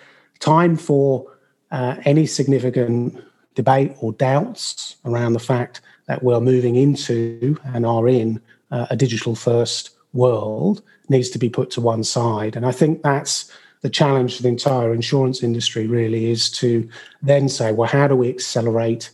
time 0.40 0.76
for 0.76 1.38
uh, 1.70 1.96
any 2.04 2.26
significant 2.26 3.22
debate 3.54 3.94
or 4.00 4.12
doubts 4.12 4.96
around 5.04 5.34
the 5.34 5.38
fact 5.38 5.82
that 6.06 6.22
we're 6.22 6.40
moving 6.40 6.76
into 6.76 7.58
and 7.64 7.86
are 7.86 8.08
in 8.08 8.40
uh, 8.70 8.86
a 8.90 8.96
digital 8.96 9.34
first 9.34 9.90
world 10.12 10.82
needs 11.08 11.28
to 11.30 11.38
be 11.38 11.50
put 11.50 11.70
to 11.72 11.80
one 11.80 12.02
side. 12.02 12.56
And 12.56 12.64
I 12.64 12.72
think 12.72 13.02
that's 13.02 13.52
the 13.82 13.90
challenge 13.90 14.36
for 14.36 14.42
the 14.42 14.48
entire 14.48 14.92
insurance 14.94 15.42
industry 15.42 15.86
really 15.86 16.30
is 16.30 16.50
to 16.50 16.88
then 17.22 17.48
say, 17.48 17.72
well, 17.72 17.88
how 17.88 18.08
do 18.08 18.16
we 18.16 18.28
accelerate 18.28 19.10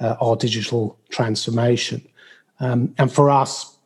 uh, 0.00 0.16
our 0.20 0.36
digital 0.36 0.98
transformation? 1.10 2.06
Um, 2.60 2.94
and 2.98 3.12
for 3.12 3.30
us, 3.30 3.76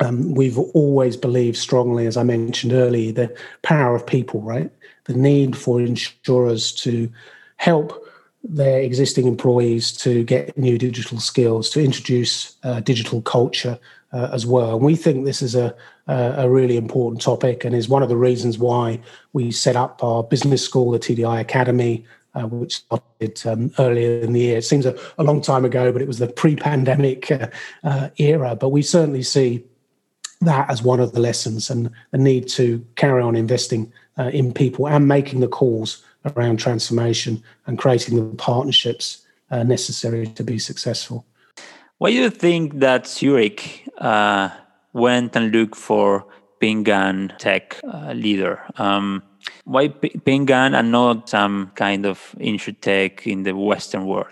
um, 0.00 0.34
we've 0.34 0.58
always 0.58 1.16
believed 1.16 1.56
strongly, 1.56 2.06
as 2.06 2.16
I 2.16 2.22
mentioned 2.22 2.72
earlier, 2.72 3.12
the 3.12 3.36
power 3.62 3.94
of 3.94 4.06
people, 4.06 4.40
right? 4.40 4.70
The 5.04 5.14
need 5.14 5.56
for 5.56 5.80
insurers 5.80 6.72
to 6.72 7.10
help 7.56 8.04
their 8.42 8.80
existing 8.80 9.26
employees 9.26 9.92
to 9.92 10.24
get 10.24 10.56
new 10.58 10.76
digital 10.78 11.18
skills, 11.18 11.70
to 11.70 11.82
introduce 11.82 12.56
uh, 12.62 12.80
digital 12.80 13.22
culture 13.22 13.78
uh, 14.12 14.28
as 14.32 14.46
well. 14.46 14.76
And 14.76 14.84
we 14.84 14.96
think 14.96 15.24
this 15.24 15.42
is 15.42 15.54
a, 15.54 15.74
a 16.06 16.48
really 16.48 16.76
important 16.76 17.22
topic 17.22 17.64
and 17.64 17.74
is 17.74 17.88
one 17.88 18.02
of 18.02 18.08
the 18.08 18.16
reasons 18.16 18.58
why 18.58 19.00
we 19.32 19.50
set 19.50 19.76
up 19.76 20.04
our 20.04 20.22
business 20.22 20.62
school, 20.62 20.90
the 20.90 20.98
TDI 20.98 21.40
Academy, 21.40 22.04
uh, 22.34 22.42
which 22.42 22.76
started 22.76 23.46
um, 23.46 23.72
earlier 23.78 24.20
in 24.20 24.32
the 24.32 24.40
year. 24.40 24.58
It 24.58 24.64
seems 24.64 24.86
a, 24.86 24.98
a, 25.18 25.24
long 25.24 25.40
time 25.40 25.64
ago, 25.64 25.92
but 25.92 26.02
it 26.02 26.08
was 26.08 26.18
the 26.18 26.26
pre 26.26 26.56
pandemic 26.56 27.30
uh, 27.30 27.48
uh, 27.84 28.08
era. 28.18 28.56
But 28.56 28.70
we 28.70 28.82
certainly 28.82 29.22
see 29.22 29.64
that 30.44 30.70
as 30.70 30.82
one 30.82 31.00
of 31.00 31.12
the 31.12 31.20
lessons 31.20 31.70
and 31.70 31.90
the 32.10 32.18
need 32.18 32.48
to 32.48 32.84
carry 32.96 33.22
on 33.22 33.36
investing 33.36 33.92
uh, 34.18 34.30
in 34.32 34.52
people 34.52 34.88
and 34.88 35.08
making 35.08 35.40
the 35.40 35.48
calls 35.48 36.02
around 36.36 36.58
transformation 36.58 37.42
and 37.66 37.78
creating 37.78 38.16
the 38.16 38.36
partnerships 38.36 39.26
uh, 39.50 39.62
necessary 39.62 40.26
to 40.26 40.42
be 40.42 40.58
successful. 40.58 41.26
Why 41.98 42.10
do 42.10 42.16
you 42.16 42.30
think 42.30 42.80
that 42.80 43.06
Zurich 43.06 43.88
uh, 43.98 44.50
went 44.92 45.36
and 45.36 45.52
looked 45.52 45.76
for 45.76 46.26
Ping 46.60 46.88
An 46.88 47.32
tech 47.38 47.80
uh, 47.84 48.12
leader? 48.12 48.60
Um, 48.76 49.22
why 49.64 49.88
P- 49.88 50.18
Ping 50.24 50.50
An 50.50 50.74
and 50.74 50.90
not 50.90 51.28
some 51.28 51.72
kind 51.74 52.06
of 52.06 52.34
tech 52.80 53.26
in 53.26 53.42
the 53.42 53.52
Western 53.52 54.06
world? 54.06 54.28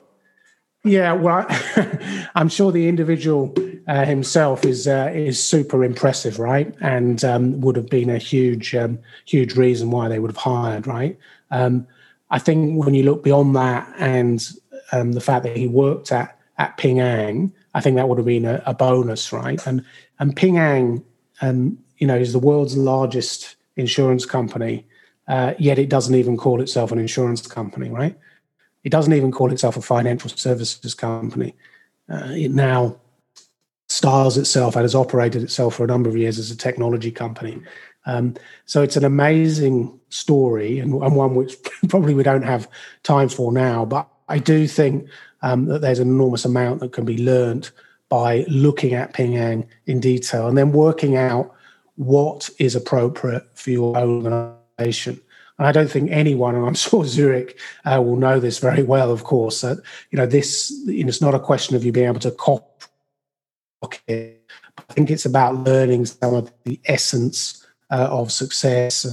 Yeah, 0.84 1.12
well, 1.12 1.46
I'm 2.34 2.48
sure 2.48 2.72
the 2.72 2.88
individual 2.88 3.54
uh, 3.88 4.04
himself 4.04 4.64
is 4.64 4.86
uh, 4.86 5.10
is 5.14 5.42
super 5.42 5.84
impressive, 5.84 6.38
right? 6.38 6.74
And 6.80 7.24
um, 7.24 7.60
would 7.60 7.76
have 7.76 7.88
been 7.88 8.10
a 8.10 8.18
huge 8.18 8.74
um, 8.74 8.98
huge 9.24 9.56
reason 9.56 9.90
why 9.90 10.08
they 10.08 10.18
would 10.18 10.30
have 10.30 10.36
hired, 10.36 10.86
right? 10.86 11.18
Um, 11.50 11.86
I 12.30 12.38
think 12.38 12.84
when 12.84 12.94
you 12.94 13.02
look 13.02 13.22
beyond 13.22 13.54
that 13.56 13.92
and 13.98 14.46
um, 14.92 15.12
the 15.12 15.20
fact 15.20 15.44
that 15.44 15.56
he 15.56 15.66
worked 15.66 16.12
at 16.12 16.38
at 16.58 16.76
Ping 16.76 17.00
An, 17.00 17.52
I 17.74 17.80
think 17.80 17.96
that 17.96 18.08
would 18.08 18.18
have 18.18 18.26
been 18.26 18.44
a, 18.44 18.62
a 18.66 18.74
bonus, 18.74 19.32
right? 19.32 19.64
And 19.66 19.84
and 20.18 20.36
Ping 20.36 20.58
An, 20.58 21.04
um, 21.40 21.78
you 21.98 22.06
know, 22.06 22.16
is 22.16 22.32
the 22.32 22.38
world's 22.38 22.76
largest 22.76 23.56
insurance 23.76 24.26
company, 24.26 24.86
uh, 25.28 25.54
yet 25.58 25.78
it 25.78 25.88
doesn't 25.88 26.14
even 26.14 26.36
call 26.36 26.60
itself 26.60 26.92
an 26.92 26.98
insurance 26.98 27.46
company, 27.46 27.88
right? 27.88 28.16
It 28.84 28.90
doesn't 28.90 29.12
even 29.12 29.32
call 29.32 29.52
itself 29.52 29.76
a 29.76 29.82
financial 29.82 30.30
services 30.30 30.94
company. 30.94 31.54
Uh, 32.08 32.28
it 32.30 32.50
now 32.50 32.96
styles 34.02 34.36
itself 34.36 34.74
and 34.74 34.82
has 34.82 34.96
operated 34.96 35.44
itself 35.44 35.76
for 35.76 35.84
a 35.84 35.86
number 35.86 36.08
of 36.08 36.16
years 36.16 36.36
as 36.36 36.50
a 36.50 36.56
technology 36.56 37.12
company. 37.12 37.62
Um, 38.04 38.34
so 38.66 38.82
it's 38.82 38.96
an 38.96 39.04
amazing 39.04 39.96
story 40.08 40.80
and, 40.80 40.92
and, 40.92 41.14
one 41.14 41.36
which 41.36 41.54
probably 41.88 42.12
we 42.12 42.24
don't 42.24 42.42
have 42.42 42.68
time 43.04 43.28
for 43.28 43.52
now. 43.52 43.84
But 43.84 44.08
I 44.28 44.38
do 44.38 44.66
think 44.66 45.08
um, 45.42 45.66
that 45.66 45.82
there's 45.82 46.00
an 46.00 46.08
enormous 46.08 46.44
amount 46.44 46.80
that 46.80 46.90
can 46.92 47.04
be 47.04 47.16
learned 47.16 47.70
by 48.08 48.44
looking 48.48 48.92
at 48.92 49.14
Ping 49.14 49.36
An 49.36 49.64
in 49.86 50.00
detail 50.00 50.48
and 50.48 50.58
then 50.58 50.72
working 50.72 51.16
out 51.16 51.54
what 51.94 52.50
is 52.58 52.74
appropriate 52.74 53.44
for 53.54 53.70
your 53.70 53.96
organization. 53.96 55.20
And 55.58 55.68
I 55.68 55.70
don't 55.70 55.88
think 55.88 56.10
anyone, 56.10 56.56
and 56.56 56.66
I'm 56.66 56.74
sure 56.86 57.04
Zurich 57.04 57.56
uh, 57.84 58.02
will 58.02 58.16
know 58.16 58.40
this 58.40 58.58
very 58.58 58.82
well, 58.82 59.12
of 59.12 59.22
course, 59.22 59.60
that 59.60 59.78
you 60.10 60.18
know 60.18 60.26
this. 60.26 60.72
You 60.86 61.04
know, 61.04 61.08
it's 61.08 61.20
not 61.20 61.36
a 61.36 61.38
question 61.38 61.76
of 61.76 61.84
you 61.84 61.92
being 61.92 62.08
able 62.08 62.18
to 62.18 62.32
copy 62.32 62.71
it. 64.06 64.44
I 64.78 64.92
think 64.92 65.10
it's 65.10 65.26
about 65.26 65.56
learning 65.56 66.06
some 66.06 66.34
of 66.34 66.52
the 66.64 66.80
essence 66.84 67.66
uh, 67.90 68.08
of 68.10 68.32
success. 68.32 69.06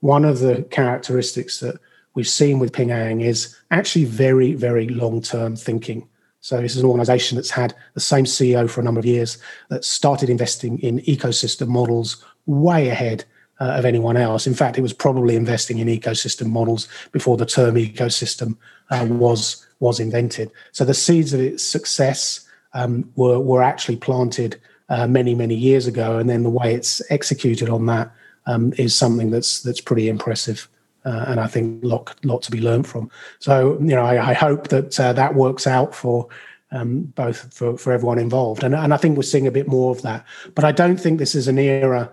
One 0.00 0.24
of 0.24 0.40
the 0.40 0.62
characteristics 0.70 1.60
that 1.60 1.80
we've 2.14 2.28
seen 2.28 2.58
with 2.58 2.72
Ping 2.72 2.90
An 2.90 3.20
is 3.20 3.56
actually 3.70 4.04
very, 4.04 4.54
very 4.54 4.88
long 4.88 5.22
term 5.22 5.56
thinking. 5.56 6.08
So 6.40 6.60
this 6.60 6.76
is 6.76 6.82
an 6.82 6.88
organization 6.88 7.36
that's 7.36 7.50
had 7.50 7.74
the 7.94 8.00
same 8.00 8.24
CEO 8.24 8.68
for 8.68 8.80
a 8.80 8.84
number 8.84 9.00
of 9.00 9.06
years 9.06 9.38
that 9.68 9.84
started 9.84 10.30
investing 10.30 10.78
in 10.80 11.00
ecosystem 11.00 11.68
models 11.68 12.24
way 12.46 12.88
ahead 12.88 13.24
uh, 13.60 13.72
of 13.78 13.84
anyone 13.84 14.16
else. 14.16 14.46
In 14.46 14.54
fact, 14.54 14.78
it 14.78 14.82
was 14.82 14.92
probably 14.92 15.34
investing 15.34 15.78
in 15.78 15.88
ecosystem 15.88 16.46
models 16.46 16.88
before 17.10 17.36
the 17.36 17.46
term 17.46 17.74
ecosystem 17.74 18.56
uh, 18.90 19.06
was 19.08 19.66
was 19.80 20.00
invented. 20.00 20.50
So 20.72 20.84
the 20.84 20.94
seeds 20.94 21.34
of 21.34 21.40
its 21.40 21.62
success 21.62 22.45
um, 22.76 23.10
were 23.16 23.40
were 23.40 23.62
actually 23.62 23.96
planted 23.96 24.60
uh, 24.88 25.06
many 25.06 25.34
many 25.34 25.54
years 25.54 25.86
ago, 25.86 26.18
and 26.18 26.28
then 26.28 26.42
the 26.42 26.50
way 26.50 26.74
it's 26.74 27.02
executed 27.10 27.68
on 27.68 27.86
that 27.86 28.12
um, 28.46 28.72
is 28.76 28.94
something 28.94 29.30
that's 29.30 29.62
that's 29.62 29.80
pretty 29.80 30.08
impressive. 30.08 30.68
Uh, 31.04 31.24
and 31.28 31.40
I 31.40 31.46
think 31.46 31.84
lot 31.84 32.14
lot 32.24 32.42
to 32.42 32.50
be 32.50 32.60
learned 32.60 32.86
from. 32.86 33.10
So 33.38 33.78
you 33.80 33.94
know, 33.96 34.04
I, 34.04 34.30
I 34.30 34.34
hope 34.34 34.68
that 34.68 35.00
uh, 35.00 35.12
that 35.14 35.34
works 35.34 35.66
out 35.66 35.94
for 35.94 36.28
um, 36.70 37.02
both 37.14 37.52
for, 37.54 37.78
for 37.78 37.92
everyone 37.92 38.18
involved. 38.18 38.62
And, 38.62 38.74
and 38.74 38.92
I 38.92 38.96
think 38.96 39.16
we're 39.16 39.22
seeing 39.22 39.46
a 39.46 39.52
bit 39.52 39.68
more 39.68 39.90
of 39.90 40.02
that. 40.02 40.24
But 40.54 40.64
I 40.64 40.72
don't 40.72 41.00
think 41.00 41.18
this 41.18 41.34
is 41.34 41.48
an 41.48 41.58
era 41.58 42.10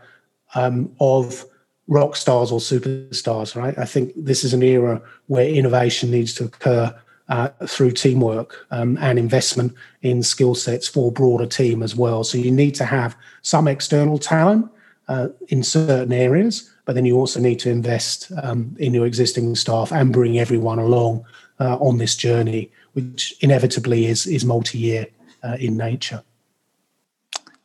um, 0.56 0.96
of 1.00 1.46
rock 1.88 2.16
stars 2.16 2.52
or 2.52 2.60
superstars, 2.60 3.56
right? 3.56 3.78
I 3.78 3.86
think 3.86 4.14
this 4.16 4.44
is 4.44 4.54
an 4.54 4.64
era 4.64 5.02
where 5.28 5.48
innovation 5.48 6.12
needs 6.12 6.34
to 6.36 6.46
occur 6.46 6.96
uh, 7.30 7.50
through 7.68 7.92
teamwork 7.92 8.66
um, 8.72 8.98
and 9.02 9.18
investment 9.18 9.74
in 10.02 10.24
skill 10.24 10.56
sets 10.56 10.88
for 10.88 11.12
broader 11.12 11.46
team 11.46 11.82
as 11.82 11.96
well. 11.96 12.24
So 12.24 12.38
you 12.38 12.52
need 12.52 12.76
to 12.76 12.86
have 12.86 13.16
some 13.42 13.68
external 13.68 14.18
talent 14.18 14.70
uh, 15.08 15.30
in 15.48 15.64
certain 15.64 16.14
areas, 16.14 16.70
but 16.86 16.96
then 16.96 17.06
you 17.06 17.18
also 17.18 17.40
need 17.40 17.60
to 17.60 17.70
invest 17.70 18.32
um, 18.42 18.76
in 18.80 18.94
your 18.94 19.06
existing 19.06 19.56
staff 19.56 19.92
and 19.92 20.12
bring 20.14 20.38
everyone 20.38 20.80
along 20.80 21.26
uh, 21.60 21.78
on 21.78 21.98
this 21.98 22.16
journey, 22.16 22.72
which 22.94 23.36
inevitably 23.42 24.06
is 24.06 24.26
is 24.28 24.44
multi 24.46 24.78
year 24.78 25.08
uh, 25.44 25.58
in 25.60 25.78
nature. 25.78 26.24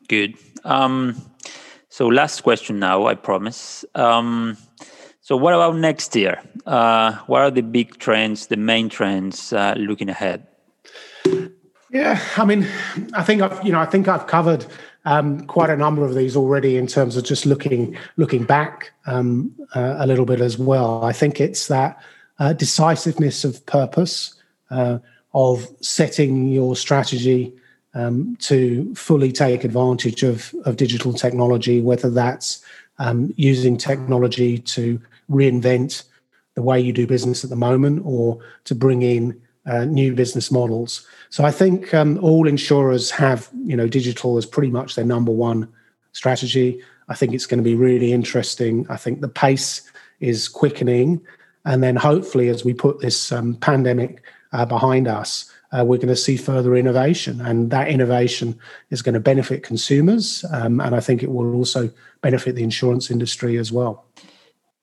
Good. 0.09 0.35
Um, 0.65 1.21
so 1.89 2.07
last 2.07 2.43
question 2.43 2.79
now, 2.79 3.07
I 3.07 3.15
promise. 3.15 3.85
Um, 3.95 4.57
so 5.29 5.37
what 5.37 5.53
about 5.53 5.77
next 5.77 6.17
year? 6.17 6.41
Uh, 6.65 7.13
what 7.27 7.43
are 7.43 7.51
the 7.51 7.61
big 7.61 7.99
trends, 7.99 8.47
the 8.47 8.57
main 8.57 8.89
trends 8.89 9.53
uh, 9.53 9.75
looking 9.77 10.09
ahead? 10.09 10.47
Yeah, 11.91 12.19
I 12.39 12.47
mean, 12.47 12.67
I 13.13 13.23
think 13.23 13.43
I've 13.43 13.63
you 13.63 13.71
know 13.71 13.79
I 13.79 13.85
think 13.85 14.09
I've 14.09 14.27
covered 14.27 14.65
um, 15.05 15.47
quite 15.47 15.69
a 15.69 15.77
number 15.77 16.03
of 16.03 16.15
these 16.15 16.35
already 16.35 16.79
in 16.79 16.87
terms 16.87 17.15
of 17.15 17.25
just 17.25 17.45
looking 17.45 17.95
looking 18.17 18.45
back 18.45 18.93
um, 19.05 19.55
uh, 19.75 19.97
a 19.99 20.07
little 20.07 20.25
bit 20.25 20.41
as 20.41 20.57
well. 20.57 21.05
I 21.05 21.13
think 21.13 21.43
it's 21.43 21.69
that 21.69 22.03
uh, 22.39 22.55
decisiveness 22.55 23.45
of 23.45 23.67
purpose 23.67 24.35
uh, 24.71 24.99
of 25.35 25.69
setting 25.83 26.49
your 26.49 26.75
strategy 26.75 27.53
um, 27.93 28.35
to 28.41 28.95
fully 28.95 29.31
take 29.31 29.63
advantage 29.63 30.23
of, 30.23 30.55
of 30.65 30.77
digital 30.77 31.13
technology, 31.13 31.83
whether 31.83 32.09
that's 32.09 32.65
um, 32.99 33.33
using 33.37 33.77
technology 33.77 34.59
to 34.59 35.01
reinvent 35.31 36.05
the 36.55 36.63
way 36.63 36.81
you 36.81 36.93
do 36.93 37.07
business 37.07 37.45
at 37.45 37.51
the 37.51 37.57
moment 37.57 38.03
or 38.05 38.39
to 38.65 38.75
bring 38.75 39.03
in 39.03 39.41
uh, 39.67 39.85
new 39.85 40.15
business 40.15 40.51
models. 40.51 41.07
So 41.31 41.45
I 41.45 41.51
think 41.51 41.93
um, 41.95 42.19
all 42.23 42.49
insurers 42.49 43.11
have, 43.11 43.49
you 43.65 43.77
know, 43.77 43.87
digital 43.87 44.39
as 44.39 44.47
pretty 44.47 44.71
much 44.71 44.95
their 44.95 45.05
number 45.05 45.31
one 45.31 45.69
strategy. 46.13 46.83
I 47.09 47.15
think 47.15 47.35
it's 47.35 47.47
going 47.47 47.59
to 47.59 47.65
be 47.65 47.75
really 47.75 48.13
interesting. 48.13 48.87
I 48.89 48.97
think 48.97 49.21
the 49.21 49.29
pace 49.29 49.83
is 50.21 50.49
quickening. 50.49 51.21
And 51.65 51.83
then 51.83 51.97
hopefully, 51.97 52.49
as 52.49 52.65
we 52.65 52.73
put 52.73 53.01
this 53.01 53.31
um, 53.31 53.57
pandemic 53.57 54.23
uh, 54.53 54.65
behind 54.65 55.07
us, 55.07 55.53
uh, 55.73 55.85
we're 55.85 55.97
going 55.97 56.09
to 56.09 56.17
see 56.17 56.37
further 56.37 56.77
innovation. 56.77 57.41
And 57.41 57.71
that 57.71 57.89
innovation 57.89 58.59
is 58.91 59.03
going 59.03 59.15
to 59.15 59.21
benefit 59.21 59.63
consumers. 59.63 60.45
Um, 60.53 60.81
and 60.81 60.95
I 60.95 61.01
think 61.01 61.23
it 61.23 61.31
will 61.31 61.55
also 61.55 61.91
benefit 62.23 62.55
the 62.55 62.63
insurance 62.63 63.11
industry 63.11 63.59
as 63.59 63.71
well. 63.73 64.05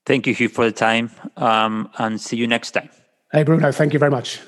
Thank 0.06 0.28
you, 0.28 0.34
Hugh, 0.34 0.50
for 0.50 0.65
the 0.65 0.71
time. 0.71 1.12
Um, 1.38 1.89
and 1.98 2.21
see 2.21 2.38
you 2.38 2.48
next 2.48 2.71
time. 2.71 2.89
Hey, 3.32 3.43
Bruno, 3.43 3.71
thank 3.71 3.93
you 3.93 4.00
very 4.00 4.12
much. 4.12 4.39